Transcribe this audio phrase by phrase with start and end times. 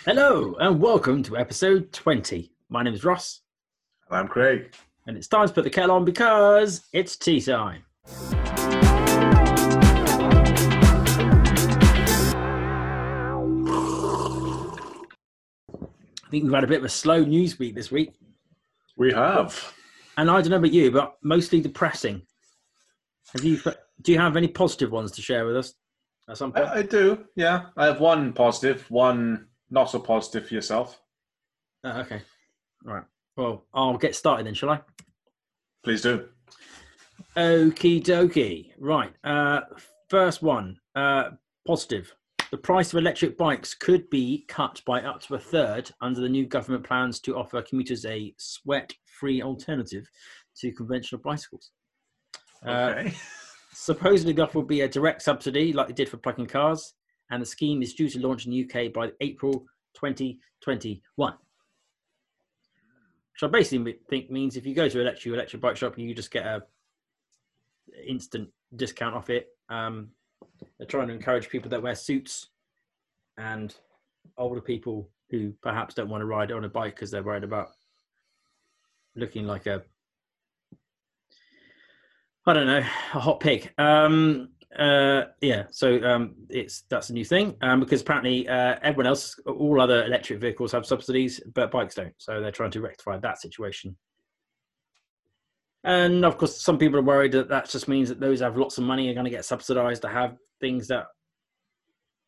[0.00, 2.50] Hello and welcome to episode 20.
[2.68, 3.42] My name is Ross
[4.10, 4.74] I'm Craig.
[5.06, 7.84] and it's time to put the kettle on because it's tea time.
[8.06, 8.10] I
[16.30, 18.14] think we've had a bit of a slow news week this week.
[18.96, 19.72] We have.
[20.16, 22.22] And I don't know about you, but mostly depressing.
[23.34, 23.60] Have you
[24.00, 25.74] do you have any positive ones to share with us
[26.28, 26.66] at some point?
[26.66, 27.66] I, I do, yeah.
[27.76, 31.00] I have one positive, one not so positive for yourself.
[31.82, 32.20] Oh, okay.
[32.86, 33.04] All right.
[33.36, 34.80] Well, I'll get started then, shall I?
[35.82, 36.28] Please do.
[37.36, 38.72] Okie dokie.
[38.78, 39.12] Right.
[39.24, 39.60] Uh,
[40.10, 40.76] first one.
[40.94, 41.30] Uh,
[41.66, 42.14] positive.
[42.50, 46.28] The price of electric bikes could be cut by up to a third under the
[46.28, 50.06] new government plans to offer commuters a sweat-free alternative
[50.58, 51.70] to conventional bicycles.
[52.64, 53.14] Uh, Okay.
[53.72, 56.92] supposedly, there will be a direct subsidy like they did for plug-in cars,
[57.32, 59.64] and the scheme is due to launch in the UK by April
[59.94, 61.32] 2021.
[63.32, 66.14] Which I basically think means if you go to an electric electric bike shop, you
[66.14, 66.62] just get a
[68.06, 69.48] instant discount off it.
[69.70, 70.10] Um,
[70.76, 72.48] they're trying to encourage people that wear suits
[73.38, 73.74] and
[74.36, 77.70] older people who perhaps don't want to ride on a bike because they're worried about
[79.16, 79.82] looking like a
[82.44, 83.72] I don't know, a hot pig.
[83.78, 89.06] Um, uh, yeah, so um, it's that's a new thing um, because apparently uh, everyone
[89.06, 92.14] else, all other electric vehicles have subsidies, but bikes don't.
[92.18, 93.96] So they're trying to rectify that situation.
[95.84, 98.56] And of course, some people are worried that that just means that those who have
[98.56, 101.06] lots of money are going to get subsidised to have things that,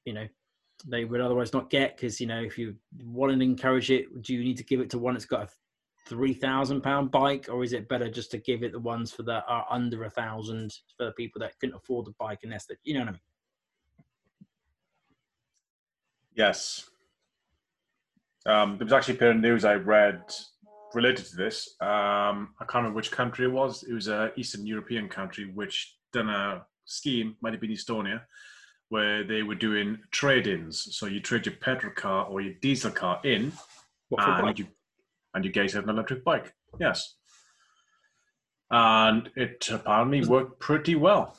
[0.04, 0.26] you know,
[0.86, 1.96] they would otherwise not get.
[1.96, 4.90] Because you know, if you want to encourage it, do you need to give it
[4.90, 5.48] to one that's got a
[6.06, 9.22] three thousand pound bike, or is it better just to give it the ones for
[9.24, 12.78] that are under a thousand for the people that couldn't afford the bike unless that
[12.84, 13.20] you know what I mean?
[16.34, 16.88] Yes.
[18.46, 20.22] Um, there was actually a bit of news I read
[20.94, 21.76] related to this.
[21.80, 23.82] Um, I can't remember which country it was.
[23.84, 28.22] It was an Eastern European country which done a scheme, might have been Estonia,
[28.90, 30.88] where they were doing trade-ins.
[30.96, 33.52] So you trade your petrol car or your diesel car in,
[34.10, 34.66] What for and you
[35.34, 36.54] and you get an electric bike.
[36.80, 37.16] Yes.
[38.70, 41.36] And it apparently worked pretty well.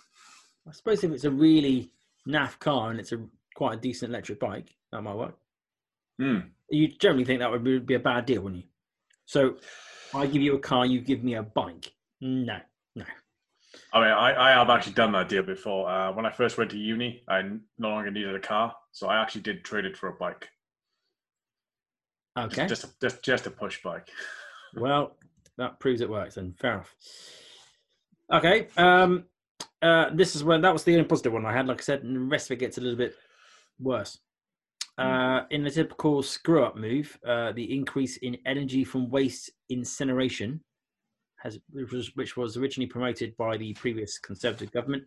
[0.67, 1.91] I suppose if it's a really
[2.27, 3.19] naff car and it's a
[3.55, 5.37] quite a decent electric bike, that might work.
[6.19, 6.39] Hmm.
[6.69, 8.69] You generally think that would be- be a bad deal, wouldn't you?
[9.25, 9.57] So
[10.13, 11.91] I give you a car, you give me a bike.
[12.21, 12.57] No,
[12.95, 13.05] no.
[13.93, 15.89] I mean, I, I have actually done that deal before.
[15.89, 17.41] Uh, when I first went to uni, I
[17.77, 20.49] no longer needed a car, so I actually did trade it for a bike.
[22.37, 22.67] Okay.
[22.67, 24.09] Just, just, a, just, just a push bike.
[24.75, 25.15] Well,
[25.57, 26.53] that proves it works then.
[26.59, 26.93] Fair enough.
[28.31, 28.67] Okay.
[28.77, 29.25] Um,
[29.81, 31.67] uh, this is when that was the only positive one I had.
[31.67, 33.15] Like I said, and the rest of it gets a little bit
[33.79, 34.19] worse.
[34.97, 40.61] Uh, in the typical screw up move, uh, the increase in energy from waste incineration,
[41.37, 45.03] has, which, was, which was originally promoted by the previous Conservative government,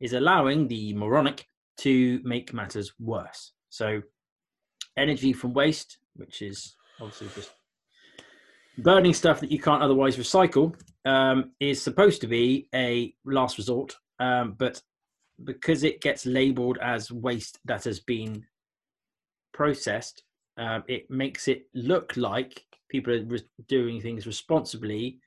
[0.00, 1.46] is allowing the moronic
[1.78, 3.52] to make matters worse.
[3.68, 4.02] So,
[4.96, 7.50] energy from waste, which is obviously just
[8.78, 10.74] burning stuff that you can't otherwise recycle
[11.04, 14.82] um, is supposed to be a last resort, um, but
[15.44, 18.44] because it gets labelled as waste that has been
[19.52, 20.22] processed,
[20.58, 25.18] um, it makes it look like people are re- doing things responsibly.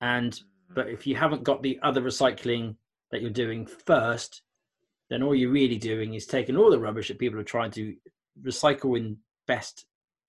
[0.00, 0.38] And
[0.74, 2.76] but if you haven't got the other recycling
[3.10, 4.42] that you're doing first,
[5.10, 7.94] then all you're really doing is taking all the rubbish that people are trying to
[8.40, 9.16] recycle in
[9.46, 9.86] best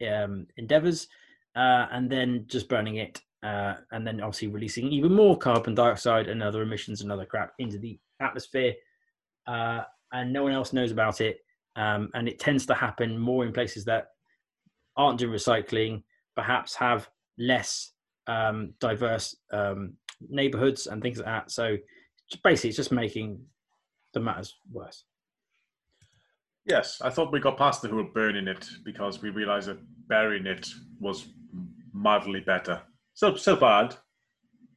[0.07, 1.07] um, endeavors
[1.55, 6.27] uh, and then just burning it, uh, and then obviously releasing even more carbon dioxide
[6.27, 8.73] and other emissions and other crap into the atmosphere,
[9.47, 9.81] uh,
[10.11, 11.39] and no one else knows about it.
[11.75, 14.09] Um, and it tends to happen more in places that
[14.95, 16.03] aren't doing recycling,
[16.35, 17.91] perhaps have less
[18.27, 19.93] um, diverse um,
[20.29, 21.51] neighborhoods and things like that.
[21.51, 21.77] So
[22.43, 23.41] basically, it's just making
[24.13, 25.03] the matters worse.
[26.65, 30.45] Yes, I thought we got past the whole burning it because we realized that burying
[30.45, 30.67] it
[30.99, 31.27] was
[31.91, 32.81] mildly better.
[33.13, 33.95] So still bad,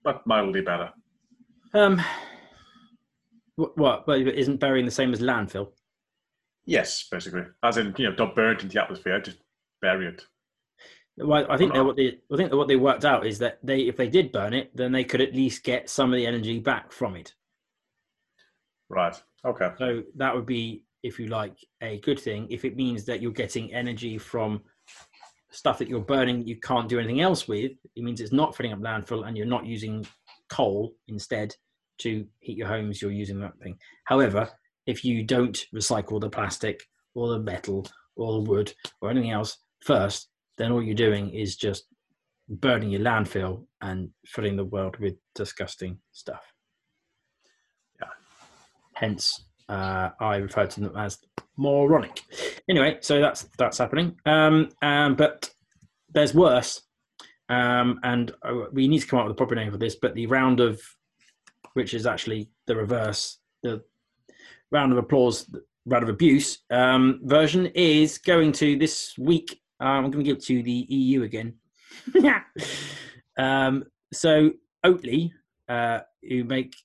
[0.02, 0.90] but mildly better.
[1.72, 2.02] Um,
[3.54, 3.76] what?
[3.76, 5.70] what but isn't burying the same as landfill?
[6.64, 7.44] Yes, basically.
[7.62, 9.38] As in, you know, don't burn it into the atmosphere, just
[9.80, 10.22] bury it.
[11.18, 13.58] Well, I think that what they, I think that what they worked out is that
[13.62, 16.26] they, if they did burn it, then they could at least get some of the
[16.26, 17.34] energy back from it.
[18.88, 19.14] Right.
[19.44, 19.70] Okay.
[19.78, 22.46] So that would be, if you like, a good thing.
[22.50, 24.62] If it means that you're getting energy from
[25.50, 27.72] stuff that you're burning, you can't do anything else with.
[27.94, 30.06] It means it's not filling up landfill, and you're not using
[30.48, 31.54] coal instead
[31.98, 33.00] to heat your homes.
[33.00, 33.78] You're using that thing.
[34.04, 34.50] However,
[34.86, 36.82] if you don't recycle the plastic
[37.14, 37.86] or the metal
[38.16, 40.28] or the wood or anything else, first,
[40.58, 41.84] then all you're doing is just
[42.48, 46.52] burning your landfill and filling the world with disgusting stuff.
[48.00, 48.08] Yeah.
[48.94, 51.18] Hence, uh, I refer to them as
[51.56, 52.20] moronic.
[52.68, 54.16] Anyway, so that's that's happening.
[54.26, 55.50] Um, um, but
[56.12, 56.82] there's worse,
[57.48, 59.96] um, and uh, we need to come up with a proper name for this.
[59.96, 60.80] But the round of,
[61.74, 63.82] which is actually the reverse, the
[64.70, 65.50] round of applause,
[65.84, 69.60] round of abuse um, version is going to this week.
[69.80, 71.54] Um, I'm going to give it to the EU again.
[73.38, 74.52] um, so
[74.84, 75.32] Oatly,
[75.68, 76.76] uh, who make,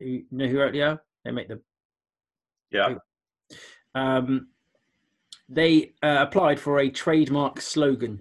[0.00, 1.00] who know who Oatly are?
[1.24, 1.60] They make the
[2.70, 2.94] Yeah.
[3.94, 4.48] um,
[5.48, 8.20] they uh, applied for a trademark slogan.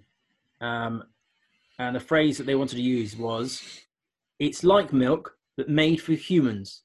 [0.61, 1.03] Um,
[1.79, 3.61] and the phrase that they wanted to use was,
[4.39, 6.83] it's like milk, but made for humans,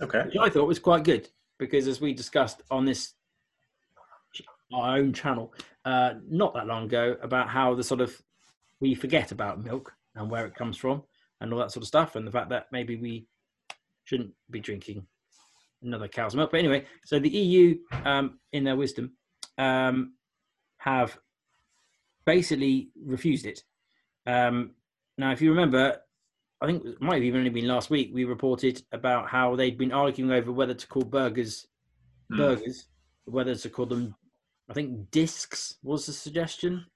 [0.00, 0.24] Okay.
[0.24, 1.28] which I thought was quite good
[1.58, 3.14] because as we discussed on this,
[4.72, 5.52] our own channel,
[5.84, 8.20] uh, not that long ago, about how the sort of,
[8.80, 11.02] we forget about milk and where it comes from
[11.40, 12.16] and all that sort of stuff.
[12.16, 13.26] And the fact that maybe we
[14.04, 15.06] shouldn't be drinking
[15.82, 16.50] another cow's milk.
[16.50, 19.12] But anyway, so the EU, um, in their wisdom,
[19.58, 20.14] um,
[20.78, 21.18] have
[22.24, 23.62] basically refused it.
[24.26, 24.72] Um,
[25.18, 25.98] now, if you remember,
[26.60, 29.78] I think it might have even only been last week, we reported about how they'd
[29.78, 31.66] been arguing over whether to call burgers
[32.32, 32.38] Hmm.
[32.38, 32.86] burgers,
[33.24, 34.14] whether to call them,
[34.68, 36.86] I think discs was the suggestion.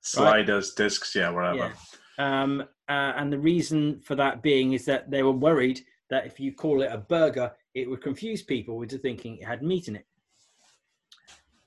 [0.00, 1.72] Sliders, discs, yeah, whatever.
[2.18, 2.42] Yeah.
[2.42, 5.80] Um, uh, and the reason for that being is that they were worried
[6.10, 9.62] that if you call it a burger, it would confuse people into thinking it had
[9.62, 10.06] meat in it,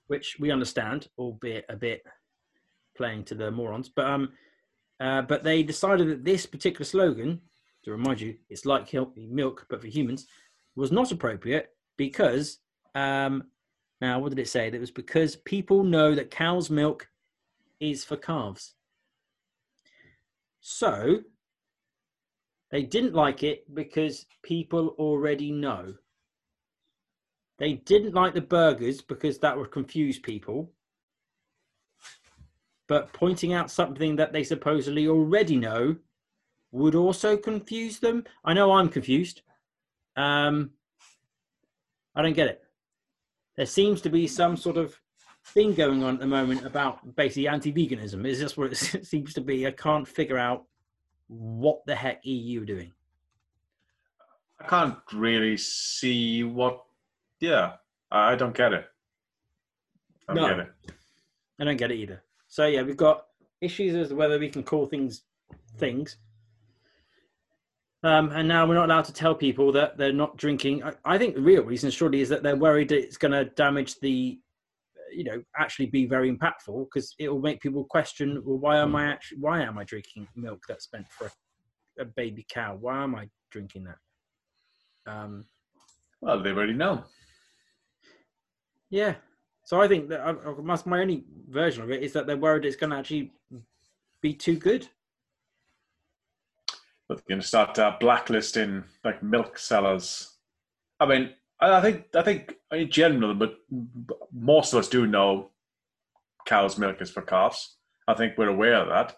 [0.07, 2.03] which we understand, albeit a bit
[2.95, 3.89] playing to the morons.
[3.89, 4.33] But um,
[4.99, 7.41] uh, but they decided that this particular slogan,
[7.83, 10.27] to remind you, it's like milk but for humans,
[10.75, 12.59] was not appropriate because
[12.95, 13.43] um,
[14.01, 14.69] now what did it say?
[14.69, 17.07] That it was because people know that cow's milk
[17.79, 18.73] is for calves.
[20.61, 21.21] So
[22.71, 25.93] they didn't like it because people already know.
[27.59, 30.71] They didn't like the burgers because that would confuse people.
[32.87, 35.95] But pointing out something that they supposedly already know
[36.71, 38.25] would also confuse them.
[38.43, 39.41] I know I'm confused.
[40.15, 40.71] Um,
[42.15, 42.63] I don't get it.
[43.55, 44.99] There seems to be some sort of
[45.47, 48.25] thing going on at the moment about basically anti-veganism.
[48.25, 48.75] Is just what it
[49.05, 49.65] seems to be.
[49.65, 50.65] I can't figure out
[51.27, 52.91] what the heck EU are doing.
[54.59, 56.83] I can't really see what.
[57.39, 57.73] Yeah,
[58.11, 58.85] I I don't get it.
[60.27, 60.49] I don't No.
[60.49, 60.71] get it.
[61.59, 62.23] I don't get it either.
[62.47, 63.27] So yeah, we've got
[63.61, 65.23] issues as to whether we can call things
[65.77, 66.17] things.
[68.03, 70.83] Um, and now we're not allowed to tell people that they're not drinking.
[70.83, 73.99] I, I think the real reason, surely, is that they're worried it's going to damage
[73.99, 74.39] the,
[75.11, 78.95] you know, actually be very impactful because it will make people question, well, why am
[78.95, 82.77] I actually, why am I drinking milk that's meant for a, a baby cow?
[82.79, 85.11] Why am I drinking that?
[85.11, 85.45] Um,
[86.21, 87.03] Well, they already know.
[88.89, 89.15] Yeah.
[89.63, 92.37] So I think that I, I must, my only version of it is that they're
[92.37, 93.31] worried it's going to actually
[94.21, 94.87] be too good.
[97.07, 100.37] But they're going to start uh, blacklisting like milk sellers.
[100.99, 103.57] I mean, I I think I think in general, but
[104.31, 105.51] most of us do know
[106.45, 107.77] cow's milk is for calves.
[108.07, 109.17] I think we're aware of that.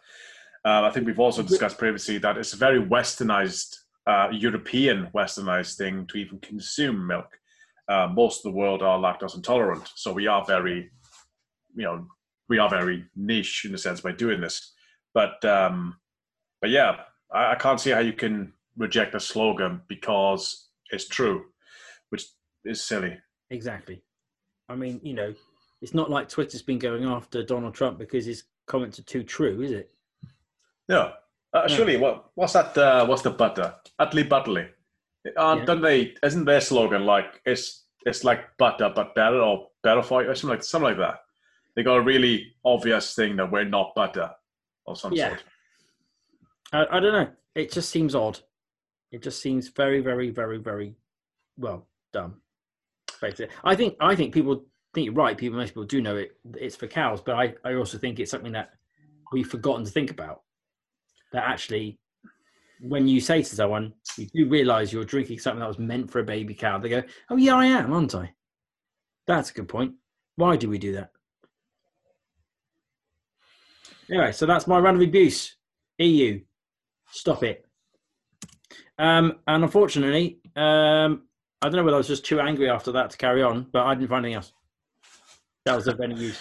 [0.65, 5.77] Uh, I think we've also discussed previously that it's a very westernized, uh, European westernized
[5.77, 7.39] thing to even consume milk.
[7.87, 10.91] Uh, most of the world are lactose intolerant, so we are very,
[11.75, 12.05] you know,
[12.49, 14.73] we are very niche in a sense by doing this.
[15.13, 15.95] But um,
[16.61, 16.97] but yeah,
[17.31, 21.45] I, I can't see how you can reject a slogan because it's true,
[22.65, 23.17] is silly.
[23.49, 24.01] Exactly.
[24.67, 25.33] I mean, you know,
[25.81, 29.61] it's not like Twitter's been going after Donald Trump because his comments are too true,
[29.61, 29.91] is it?
[30.87, 31.11] Yeah.
[31.53, 31.67] Uh.
[31.67, 32.77] Surely, what what's that?
[32.77, 33.73] Uh, what's the butter?
[33.97, 34.67] Utterly butterly.
[35.37, 35.65] Uh, Yeah.
[35.65, 36.13] Don't they?
[36.23, 40.35] Isn't their slogan like it's it's like butter but better or better for you or
[40.35, 41.21] something like something like that?
[41.75, 44.31] They got a really obvious thing that we're not butter
[44.85, 45.29] or some Yeah.
[45.29, 45.43] sort.
[46.71, 47.31] I, I don't know.
[47.55, 48.39] It just seems odd.
[49.11, 50.95] It just seems very, very, very, very
[51.57, 52.41] well dumb.
[53.21, 55.37] Basically, I think I think people think you're right.
[55.37, 56.31] People, most people do know it.
[56.55, 58.71] It's for cows, but I, I also think it's something that
[59.31, 60.41] we've forgotten to think about.
[61.31, 61.99] That actually,
[62.81, 66.19] when you say to someone, you do realise you're drinking something that was meant for
[66.19, 66.77] a baby cow.
[66.79, 68.33] They go, "Oh yeah, I am, aren't I?"
[69.27, 69.93] That's a good point.
[70.35, 71.11] Why do we do that?
[74.09, 75.55] Anyway, so that's my round of abuse.
[75.99, 76.41] EU,
[77.11, 77.65] stop it.
[78.97, 81.28] Um, and unfortunately, um,
[81.61, 83.85] I don't know whether I was just too angry after that to carry on, but
[83.85, 84.53] I didn't find anything else.
[85.65, 86.39] That was of any use.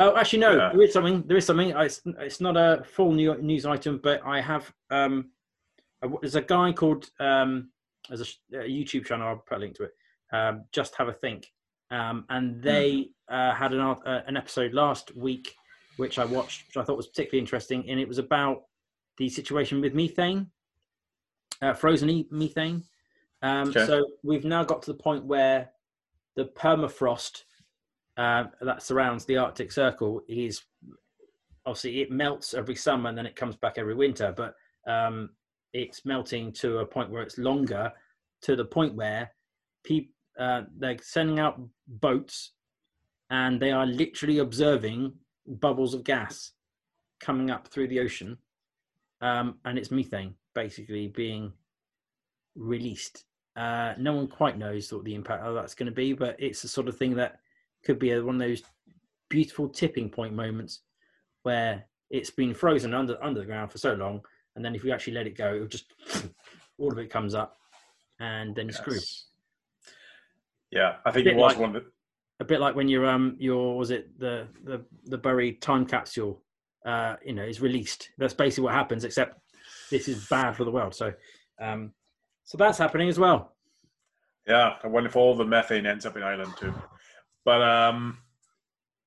[0.00, 0.56] Oh, actually, no.
[0.56, 0.70] Yeah.
[0.72, 1.22] There is something.
[1.26, 1.70] There is something.
[1.70, 4.72] It's, it's not a full new news item, but I have.
[4.90, 5.30] Um,
[6.02, 7.08] a- there's a guy called.
[7.20, 7.70] Um,
[8.08, 9.28] there's a, a YouTube channel.
[9.28, 9.92] I'll put a link to it.
[10.32, 11.46] Um, Just have a think.
[11.92, 15.54] Um, and they uh, had an uh, an episode last week,
[15.96, 18.64] which I watched, which I thought was particularly interesting, and it was about
[19.16, 20.50] the situation with methane,
[21.62, 22.82] uh, frozen methane.
[23.44, 23.86] Um, Okay.
[23.86, 25.70] So we've now got to the point where
[26.34, 27.42] the permafrost
[28.16, 30.62] uh, that surrounds the Arctic Circle is
[31.66, 34.54] obviously it melts every summer and then it comes back every winter, but
[34.90, 35.30] um,
[35.74, 37.92] it's melting to a point where it's longer,
[38.42, 39.30] to the point where
[39.82, 42.52] people uh, they're sending out boats
[43.30, 45.12] and they are literally observing
[45.46, 46.52] bubbles of gas
[47.20, 48.36] coming up through the ocean,
[49.20, 51.52] um, and it's methane basically being
[52.56, 53.24] released.
[53.56, 56.62] Uh, no one quite knows what the impact of that's going to be, but it's
[56.62, 57.38] the sort of thing that
[57.84, 58.62] could be a, one of those
[59.28, 60.80] beautiful tipping point moments
[61.44, 64.20] where it's been frozen under under the ground for so long,
[64.56, 65.92] and then if you actually let it go, it'll just
[66.78, 67.56] all of it comes up,
[68.20, 68.66] and then.
[68.68, 69.26] Yes.
[70.70, 71.90] Yeah, I think it was like- one of the.
[72.40, 76.42] A bit like when your um your was it the the the buried time capsule,
[76.84, 78.10] uh you know is released.
[78.18, 79.38] That's basically what happens, except
[79.88, 80.96] this is bad for the world.
[80.96, 81.12] So,
[81.60, 81.92] um,
[82.44, 83.52] so that's happening as well.
[84.46, 86.74] Yeah, I wonder if all the methane ends up in Ireland too.
[87.44, 88.18] But um,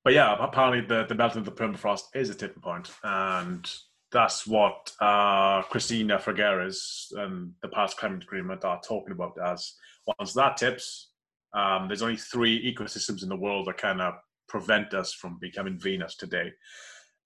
[0.04, 3.70] but yeah, apparently the the melting of the permafrost is a tipping point, and
[4.12, 9.38] that's what uh, Christiana Figueres and the Paris Climate Agreement are talking about.
[9.44, 9.74] As
[10.18, 11.12] once that tips,
[11.54, 14.16] um, there's only three ecosystems in the world that kind of
[14.48, 16.52] prevent us from becoming Venus today.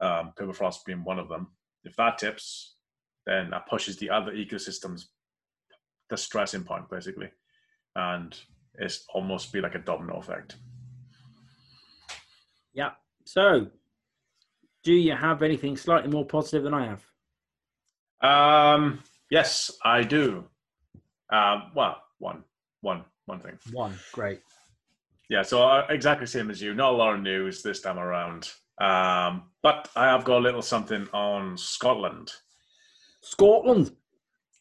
[0.01, 1.49] Um, permafrost being one of them.
[1.83, 2.75] If that tips,
[3.27, 5.03] then that pushes the other ecosystems
[6.11, 7.29] the stressing point basically
[7.95, 8.37] and
[8.75, 10.55] it's almost be like a domino effect.
[12.73, 12.91] Yeah.
[13.25, 13.67] So,
[14.83, 17.03] do you have anything slightly more positive than I have?
[18.21, 18.99] Um,
[19.29, 20.45] yes, I do.
[21.31, 22.43] Um, well, one,
[22.81, 23.57] one, one thing.
[23.71, 23.95] One.
[24.11, 24.41] Great.
[25.29, 26.73] Yeah, so uh, exactly same as you.
[26.73, 28.51] Not a lot of news this time around,
[28.81, 32.31] um, but I have got a little something on Scotland.
[33.21, 33.95] Scotland.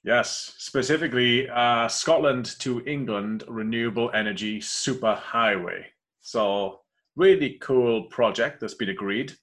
[0.03, 5.85] Yes, specifically uh, Scotland to England renewable energy superhighway.
[6.23, 6.81] So,
[7.17, 9.35] really cool project that's been agreed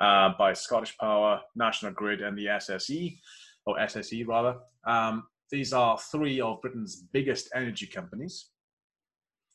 [0.00, 3.18] uh, by Scottish Power, National Grid, and the SSE,
[3.66, 4.56] or SSE rather.
[4.84, 8.46] Um, these are three of Britain's biggest energy companies.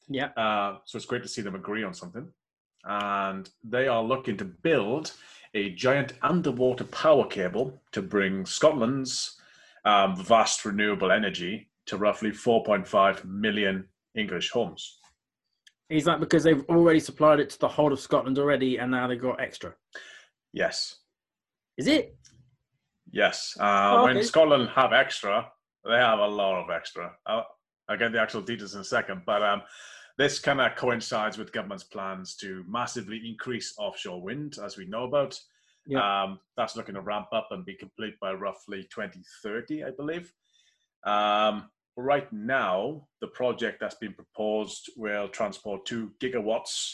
[0.07, 0.27] Yeah.
[0.37, 2.27] Uh, so it's great to see them agree on something.
[2.85, 5.11] And they are looking to build
[5.53, 9.38] a giant underwater power cable to bring Scotland's
[9.85, 14.99] um, vast renewable energy to roughly 4.5 million English homes.
[15.89, 19.07] Is that because they've already supplied it to the whole of Scotland already, and now
[19.07, 19.73] they've got extra?
[20.53, 20.97] Yes,
[21.77, 22.15] Is it?
[23.11, 23.55] yes.
[23.59, 24.21] Uh, Oh, When.
[24.23, 25.47] Scotland have extra,
[25.85, 27.11] they have a lot of extra.
[27.25, 27.45] I'll,
[27.87, 29.61] I'll get the actual details in a second, but um,
[30.17, 35.05] this kind of coincides with government's plans to massively increase offshore wind, as we know
[35.05, 35.39] about.
[35.89, 36.23] Yeah.
[36.23, 40.31] Um, that's looking to ramp up and be complete by roughly 2030, I believe.
[41.03, 46.93] Um, right now, the project that's been proposed will transport two gigawatts,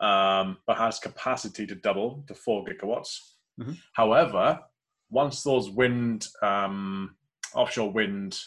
[0.00, 3.36] um, but has capacity to double to four gigawatts.
[3.58, 3.78] Mhm.
[3.94, 4.60] However,
[5.10, 7.16] once those wind, um,
[7.54, 8.38] offshore wind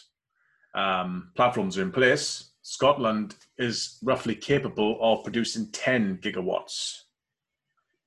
[0.74, 7.02] um, platforms are in place, Scotland is roughly capable of producing 10 gigawatts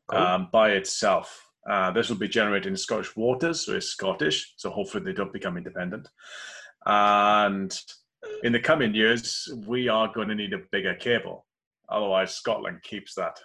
[0.07, 0.19] Cool.
[0.19, 1.46] um, by itself.
[1.69, 5.33] Uh, this will be generated in Scottish waters, so it's Scottish, so hopefully they don't
[5.33, 6.07] become independent.
[6.85, 7.77] And
[8.43, 11.45] in the coming years, we are going to need a bigger cable.
[11.89, 13.37] Otherwise, Scotland keeps that.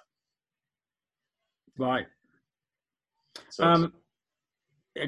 [1.78, 2.06] Right.
[3.48, 3.92] So Um,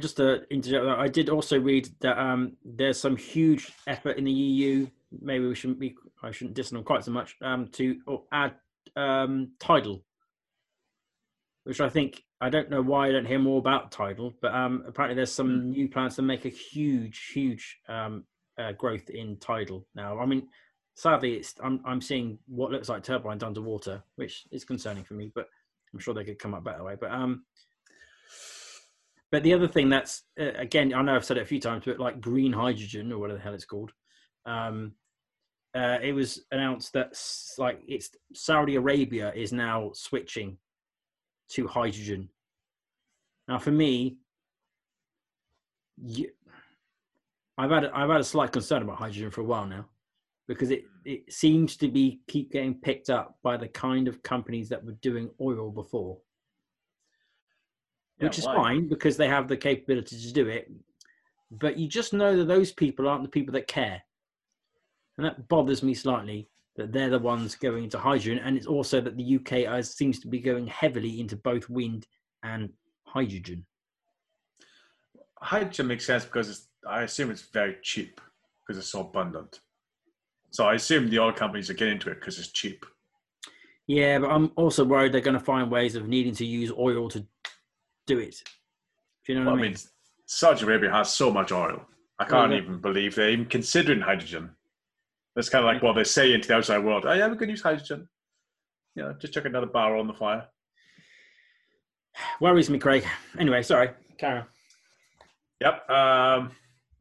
[0.00, 4.32] just to interject, I did also read that um, there's some huge effort in the
[4.32, 4.88] EU.
[5.20, 5.94] Maybe we shouldn't be.
[6.22, 7.36] I shouldn't diss them quite so much.
[7.42, 8.00] Um, to
[8.32, 8.54] add
[8.96, 10.04] um, tidal,
[11.64, 14.84] which I think I don't know why I don't hear more about tidal, but um,
[14.86, 18.24] apparently there's some new plans to make a huge, huge um,
[18.58, 20.18] uh, growth in tidal now.
[20.18, 20.48] I mean,
[20.94, 25.32] sadly, it's I'm I'm seeing what looks like turbines underwater, which is concerning for me,
[25.34, 25.46] but
[25.94, 26.96] I'm sure they could come up better way.
[27.00, 27.46] But um,
[29.32, 31.84] but the other thing that's uh, again, I know I've said it a few times,
[31.86, 33.92] but like green hydrogen or whatever the hell it's called,
[34.44, 34.92] um,
[35.74, 37.18] uh, it was announced that
[37.56, 40.58] like it's Saudi Arabia is now switching
[41.52, 42.28] to hydrogen.
[43.48, 44.18] Now, for me,
[45.96, 46.30] you,
[47.58, 49.86] I've had a, I've had a slight concern about hydrogen for a while now
[50.48, 54.68] because it it seems to be keep getting picked up by the kind of companies
[54.70, 56.18] that were doing oil before
[58.18, 58.54] Yeah, which is why?
[58.54, 60.70] fine because they have the capability to do it.
[61.50, 64.02] But you just know that those people aren't the people that care,
[65.16, 66.48] and that bothers me slightly.
[66.76, 70.28] That they're the ones going into hydrogen, and it's also that the UK seems to
[70.28, 72.06] be going heavily into both wind
[72.42, 72.72] and
[73.14, 73.64] hydrogen.
[75.40, 78.20] Hydrogen makes sense because it's, I assume it's very cheap
[78.66, 79.60] because it's so abundant.
[80.50, 82.84] So I assume the oil companies are getting into it because it's cheap.
[83.86, 87.08] Yeah, but I'm also worried they're going to find ways of needing to use oil
[87.10, 87.26] to
[88.06, 88.42] do it.
[89.26, 89.72] Do you know Well, what I I mean?
[89.72, 89.80] mean,
[90.26, 91.82] Saudi Arabia has so much oil.
[92.18, 92.58] I can't yeah.
[92.58, 94.50] even believe they're even considering hydrogen.
[95.34, 97.04] That's kind of like what they say into the outside world.
[97.06, 98.08] Oh, yeah, we could use hydrogen.
[98.94, 100.46] You know, just chuck another barrel on the fire.
[102.40, 103.04] Worries me, Craig.
[103.38, 103.90] Anyway, sorry.
[104.18, 104.44] Karen.
[105.60, 105.90] Yep.
[105.90, 106.50] Um,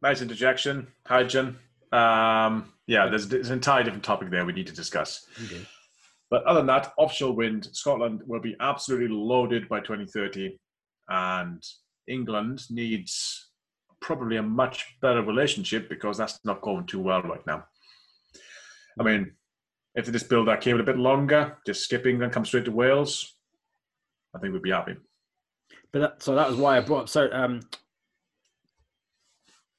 [0.02, 0.88] nice interjection.
[1.06, 1.58] Hydrogen.
[1.92, 5.26] Um, yeah, there's, there's an entirely different topic there we need to discuss.
[6.30, 10.58] But other than that, offshore wind, Scotland will be absolutely loaded by 2030.
[11.10, 11.64] And
[12.08, 13.52] England needs
[14.02, 17.66] probably a much better relationship because that's not going too well right now.
[19.00, 19.32] I mean,
[19.96, 22.72] if they just build that cable a bit longer, just skip England, come straight to
[22.72, 23.38] Wales,
[24.36, 24.96] I think we'd be happy.
[25.92, 27.10] But that, so that was why I brought up.
[27.10, 27.62] So um,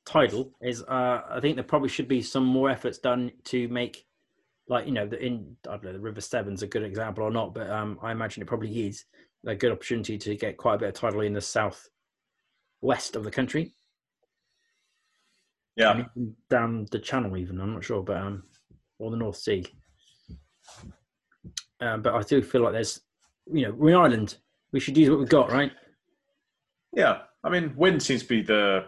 [0.07, 0.83] tidal is.
[0.83, 4.05] Uh, I think there probably should be some more efforts done to make,
[4.69, 7.31] like you know, the in I don't know, the River Severn's a good example or
[7.31, 9.05] not, but um, I imagine it probably is
[9.47, 11.89] a good opportunity to get quite a bit of tidal in the south
[12.81, 13.75] west of the country.
[15.77, 16.05] Yeah.
[16.49, 18.45] down the channel even i'm not sure but um
[19.01, 19.67] or the north sea
[21.81, 23.01] um, but i do feel like there's
[23.53, 24.37] you know we're in ireland
[24.75, 25.73] we should use what we've got right
[26.93, 28.87] Yeah, I mean, wind seems to be the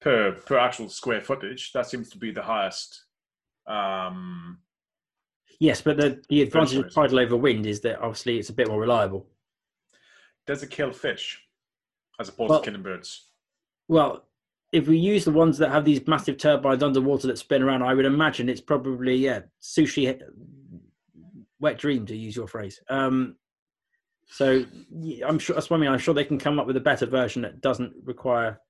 [0.00, 1.72] per per actual square footage.
[1.72, 3.04] That seems to be the highest.
[3.66, 4.58] Um,
[5.60, 8.66] yes but the, the advantage of tidal over wind is that obviously it's a bit
[8.66, 9.26] more reliable
[10.46, 11.38] does it kill fish
[12.18, 13.26] as opposed Well- to killing birds?
[13.86, 14.24] well
[14.72, 17.94] if we use the ones that have these massive turbines underwater that spin around i
[17.94, 20.18] would imagine it's probably yeah sushi
[21.60, 23.36] wet dream to use your phrase um
[24.30, 24.64] so
[25.26, 27.06] i'm sure that's what i mean i'm sure they can come up with a better
[27.06, 28.60] version that doesn't require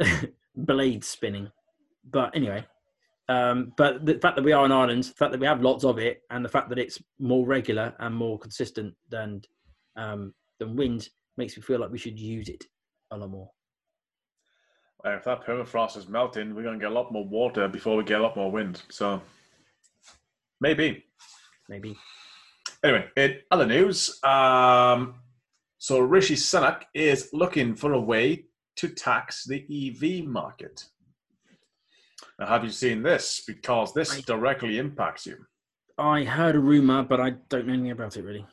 [0.56, 1.50] blade spinning
[2.10, 2.64] but anyway
[3.28, 5.84] um but the fact that we are in ireland the fact that we have lots
[5.84, 9.40] of it and the fact that it's more regular and more consistent than
[9.96, 12.64] um than wind makes me feel like we should use it
[13.10, 13.50] a lot more
[15.04, 18.04] if that permafrost is melting, we're going to get a lot more water before we
[18.04, 18.82] get a lot more wind.
[18.90, 19.22] So
[20.60, 21.04] maybe.
[21.68, 21.96] maybe
[22.84, 25.16] Anyway, in other news, um,
[25.78, 30.84] so Rishi Sunak is looking for a way to tax the EV market.
[32.38, 33.42] Now, have you seen this?
[33.46, 35.44] Because this I- directly impacts you.
[35.98, 38.46] I heard a rumor, but I don't know anything about it really.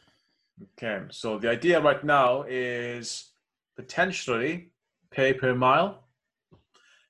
[0.79, 3.31] Okay, so the idea right now is
[3.75, 4.71] potentially
[5.11, 6.07] pay per mile.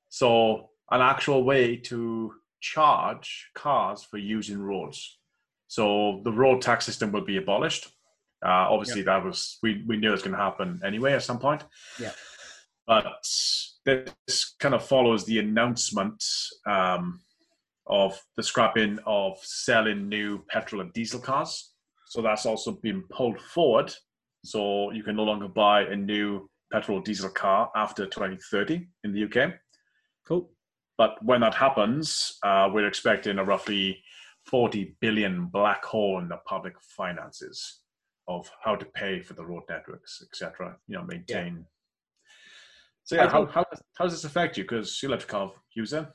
[0.10, 5.20] So an actual way to charge cars for using roads.
[5.68, 7.88] So the road tax system will be abolished.
[8.46, 11.40] Uh, obviously, that was we, we knew it was going to happen anyway at some
[11.40, 11.64] point.
[12.00, 12.12] Yeah.
[12.86, 13.06] But
[13.86, 16.24] this kind of follows the announcement
[16.68, 17.22] um,
[17.88, 21.72] of the scrapping of selling new petrol and diesel cars.
[22.08, 23.94] So that's also been pulled forward.
[24.44, 29.14] So you can no longer buy a new petrol or diesel car after 2030 in
[29.14, 29.54] the UK.
[30.28, 30.52] Cool.
[30.98, 34.02] But when that happens, uh, we're expecting a roughly
[34.46, 37.82] 40 billion black hole in the public finances
[38.28, 40.78] of how to pay for the road networks, etc.
[40.88, 41.66] You know, maintain.
[43.04, 43.66] So yeah, how, how,
[43.98, 44.64] how does this affect you?
[44.64, 46.12] Because you're electric car user.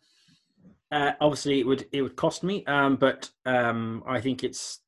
[0.91, 4.81] Uh, obviously, it would it would cost me, um, but um, I think it's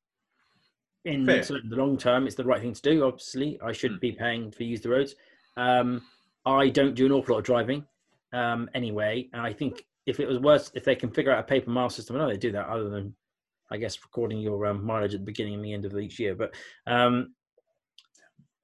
[1.04, 3.04] in sort of the long term, it's the right thing to do.
[3.04, 3.98] Obviously, I should Hmm.
[3.98, 5.14] be paying to use the roads.
[5.56, 6.02] Um,
[6.44, 7.86] I don't do an awful lot of driving
[8.32, 11.44] um, anyway, and I think if it was worse, if they can figure out a
[11.44, 13.14] paper mile system, I know they do that, other than
[13.70, 16.34] I guess recording your um, mileage at the beginning and the end of each year.
[16.34, 16.54] But
[16.86, 17.34] um,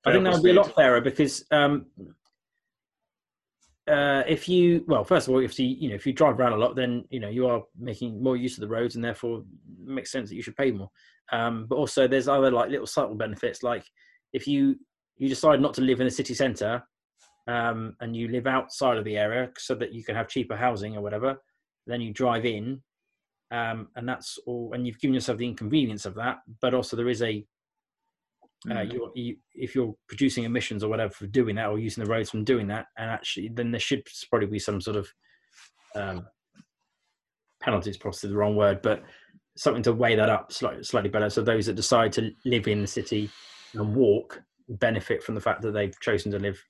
[0.04, 1.86] I think that would be a lot fairer because um,
[3.88, 6.52] uh, if you well, first of all, if you you know if you drive around
[6.52, 9.42] a lot, then you know you are making more use of the roads, and therefore
[9.82, 10.90] makes sense that you should pay more.
[11.32, 13.84] Um, but also, there's other like little subtle benefits, like
[14.32, 14.76] if you
[15.16, 16.82] you decide not to live in the city centre
[17.48, 20.96] um, and you live outside of the area so that you can have cheaper housing
[20.96, 21.36] or whatever,
[21.86, 22.80] then you drive in,
[23.50, 24.72] um, and that's all.
[24.74, 27.44] And you've given yourself the inconvenience of that, but also there is a
[28.68, 28.92] uh, Mm.
[28.92, 32.28] you're, you, if you're producing emissions or whatever for doing that or using the roads
[32.28, 35.08] from doing that and actually then there should probably be some sort of
[35.94, 36.26] um,
[37.60, 39.04] penalties possibly the wrong word but
[39.56, 42.80] something to weigh that up slightly, slightly better so those that decide to live in
[42.80, 43.30] the city
[43.74, 46.60] and walk benefit from the fact that they've chosen to live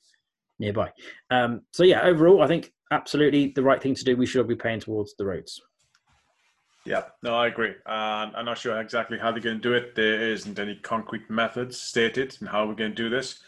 [0.59, 0.91] nearby.
[1.31, 4.17] Um, so yeah, overall, I think absolutely the right thing to do.
[4.17, 5.61] We should all be paying towards the roads.
[6.85, 7.75] Yeah, no, I agree.
[7.87, 9.95] Uh, I'm not sure exactly how they're going to do it.
[9.95, 13.41] There isn't any concrete methods stated in how we're going to do this.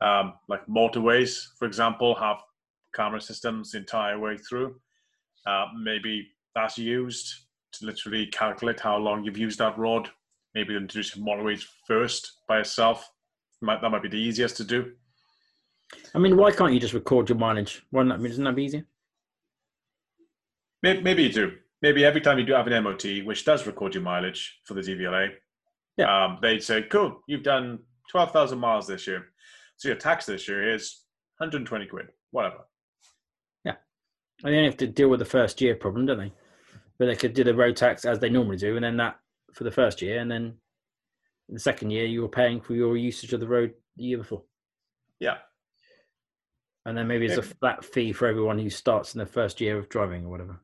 [0.00, 2.38] Um, like motorways, for example, have
[2.94, 4.76] camera systems the entire way through.
[5.46, 7.32] Uh, maybe that's used
[7.72, 10.08] to literally calculate how long you've used that road.
[10.54, 13.10] Maybe introduce motorways first by itself.
[13.60, 14.92] Might, that might be the easiest to do.
[16.14, 17.82] I mean, why can't you just record your mileage?
[17.90, 18.14] Why not?
[18.14, 18.86] I mean, isn't that be easier?
[20.82, 21.52] Maybe, maybe you do.
[21.80, 24.80] Maybe every time you do have an MOT, which does record your mileage for the
[24.80, 25.36] DVLA,
[25.96, 26.24] Yeah.
[26.24, 29.32] um, they'd say, "Cool, you've done twelve thousand miles this year,
[29.76, 31.04] so your tax this year is
[31.38, 32.64] 120 quid, whatever."
[33.64, 33.76] Yeah.
[34.42, 36.32] And they only have to deal with the first year problem, don't they?
[36.98, 39.20] But they could do the road tax as they normally do, and then that
[39.52, 40.60] for the first year, and then
[41.48, 44.44] the second year you were paying for your usage of the road the year before.
[45.20, 45.38] Yeah,
[46.84, 49.78] And then maybe it's a flat fee for everyone who starts in the first year
[49.78, 50.60] of driving or whatever.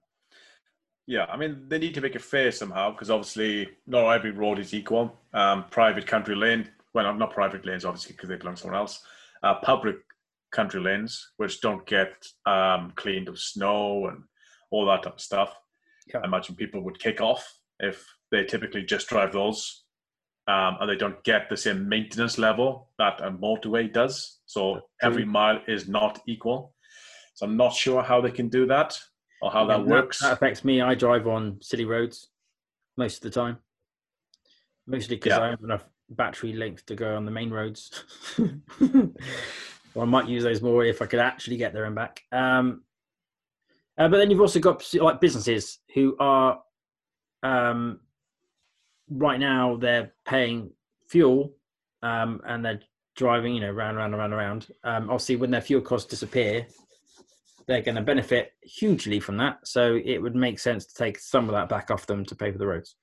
[1.07, 1.27] Yeah.
[1.27, 4.75] I mean, they need to make it fair somehow because obviously not every road is
[4.75, 5.19] equal.
[5.33, 9.03] Um, private country lane, well, not private lanes, obviously, because they belong to someone else.
[9.43, 9.97] Uh, public
[10.53, 14.23] country lanes, which don't get um, cleaned of snow and
[14.71, 15.55] all that type of stuff.
[16.07, 16.21] Yeah.
[16.21, 17.47] I imagine people would kick off
[17.81, 19.85] if they typically just drive those
[20.47, 24.40] um, and they don't get the same maintenance level that a motorway does.
[24.47, 26.75] So every mile is not equal.
[27.35, 28.99] So I'm not sure how they can do that
[29.40, 30.20] or how that works.
[30.20, 30.81] That affects me.
[30.81, 32.29] I drive on city roads
[32.97, 33.59] most of the time,
[34.87, 35.40] mostly because Yeah.
[35.40, 38.05] I have enough battery length to go on the main roads.
[39.94, 42.23] or I might use those more if I could actually get there and back.
[42.33, 42.83] Um,
[43.97, 46.61] uh, but then you've also got like businesses who are
[47.42, 48.01] um,
[49.09, 50.70] right now they're paying
[51.07, 51.55] fuel
[52.03, 52.81] um, and they're
[53.14, 54.66] driving, you know, round, round, round, around.
[54.83, 56.66] Um, obviously, when their fuel costs disappear,
[57.66, 59.59] they're going to benefit hugely from that.
[59.66, 62.53] So it would make sense to take some of that back off them to pay
[62.53, 62.96] for the roads.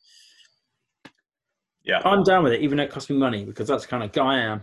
[1.84, 2.02] yeah.
[2.06, 4.12] I'm down with it, even though it costs me money, because that's the kind of
[4.12, 4.62] guy I am.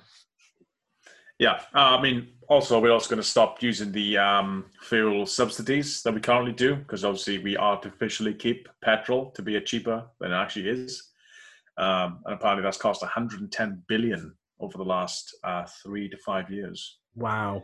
[1.39, 6.03] Yeah, uh, I mean, also we're also going to stop using the um, fuel subsidies
[6.03, 10.33] that we currently do because obviously we artificially keep petrol to be a cheaper than
[10.33, 11.13] it actually is,
[11.77, 16.99] um, and apparently that's cost 110 billion over the last uh, three to five years
[17.15, 17.63] Wow.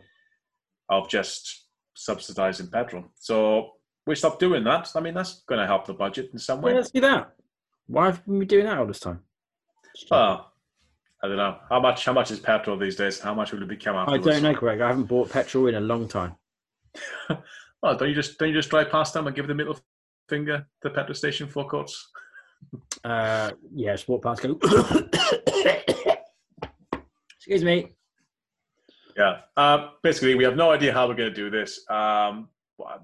[0.87, 1.64] of just
[1.95, 3.05] subsidizing petrol.
[3.15, 3.71] So
[4.05, 4.91] we stopped doing that.
[4.95, 6.73] I mean, that's going to help the budget in some way.
[6.73, 7.33] Well, let's that.
[7.87, 9.21] Why have we been doing that all this time?
[10.11, 10.51] Well,
[11.23, 12.05] I don't know how much.
[12.05, 13.19] How much is petrol these days?
[13.19, 14.81] How much will it become I don't know, Greg.
[14.81, 16.35] I haven't bought petrol in a long time.
[17.81, 19.77] Well, don't you just don't you just drive past them and give the middle
[20.27, 22.09] finger to the petrol station forecourts?
[23.03, 24.59] Uh, yeah, sport parts go.
[27.37, 27.93] Excuse me.
[29.15, 29.41] Yeah.
[29.55, 31.89] Um, basically, we have no idea how we're going to do this.
[31.89, 32.49] Um,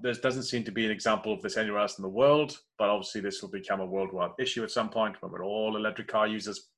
[0.02, 2.90] there doesn't seem to be an example of this anywhere else in the world, but
[2.90, 6.26] obviously this will become a worldwide issue at some point when we're all electric car
[6.26, 6.68] users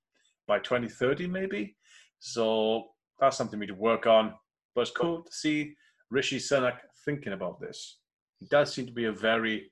[0.47, 1.77] by 2030, maybe.
[2.21, 4.35] So that's something we need to work on.
[4.75, 5.75] But it's cool to see
[6.11, 7.99] Rishi Sunak thinking about this.
[8.39, 9.71] He does seem to be a very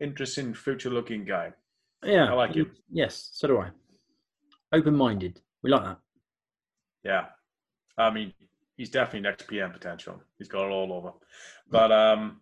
[0.00, 1.52] interesting, future-looking guy.
[2.02, 2.70] Yeah, I like him.
[2.90, 3.70] Yes, so do I.
[4.72, 5.40] Open-minded.
[5.62, 5.98] We like that.
[7.04, 7.24] Yeah.
[7.98, 8.32] I mean,
[8.76, 10.20] he's definitely next PM potential.
[10.38, 11.12] He's got it all over.
[11.70, 12.40] But um,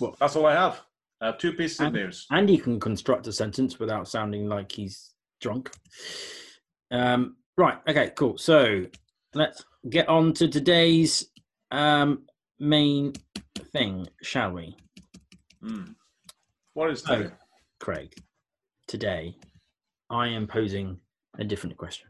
[0.00, 0.80] Well- that's all I have.
[1.22, 2.26] I have two pieces of news.
[2.30, 5.70] And he can construct a sentence without sounding like he's drunk.
[6.90, 7.76] Um, right.
[7.86, 8.12] Okay.
[8.16, 8.38] Cool.
[8.38, 8.86] So
[9.34, 11.26] let's get on to today's
[11.70, 12.24] um,
[12.58, 13.12] main
[13.72, 14.74] thing, shall we?
[15.62, 15.94] Mm.
[16.72, 17.34] What is So, today?
[17.80, 18.14] Craig,
[18.86, 19.36] today
[20.08, 20.98] I am posing
[21.38, 22.08] a different question.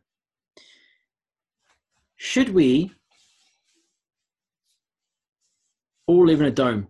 [2.22, 2.92] Should we
[6.06, 6.88] all live in a dome?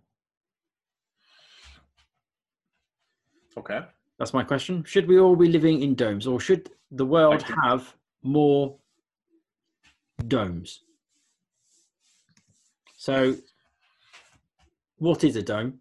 [3.57, 3.81] Okay.
[4.19, 4.83] That's my question.
[4.83, 8.77] Should we all be living in domes, or should the world have more
[10.27, 10.81] domes?
[12.97, 13.37] So,
[14.99, 15.81] what is a dome?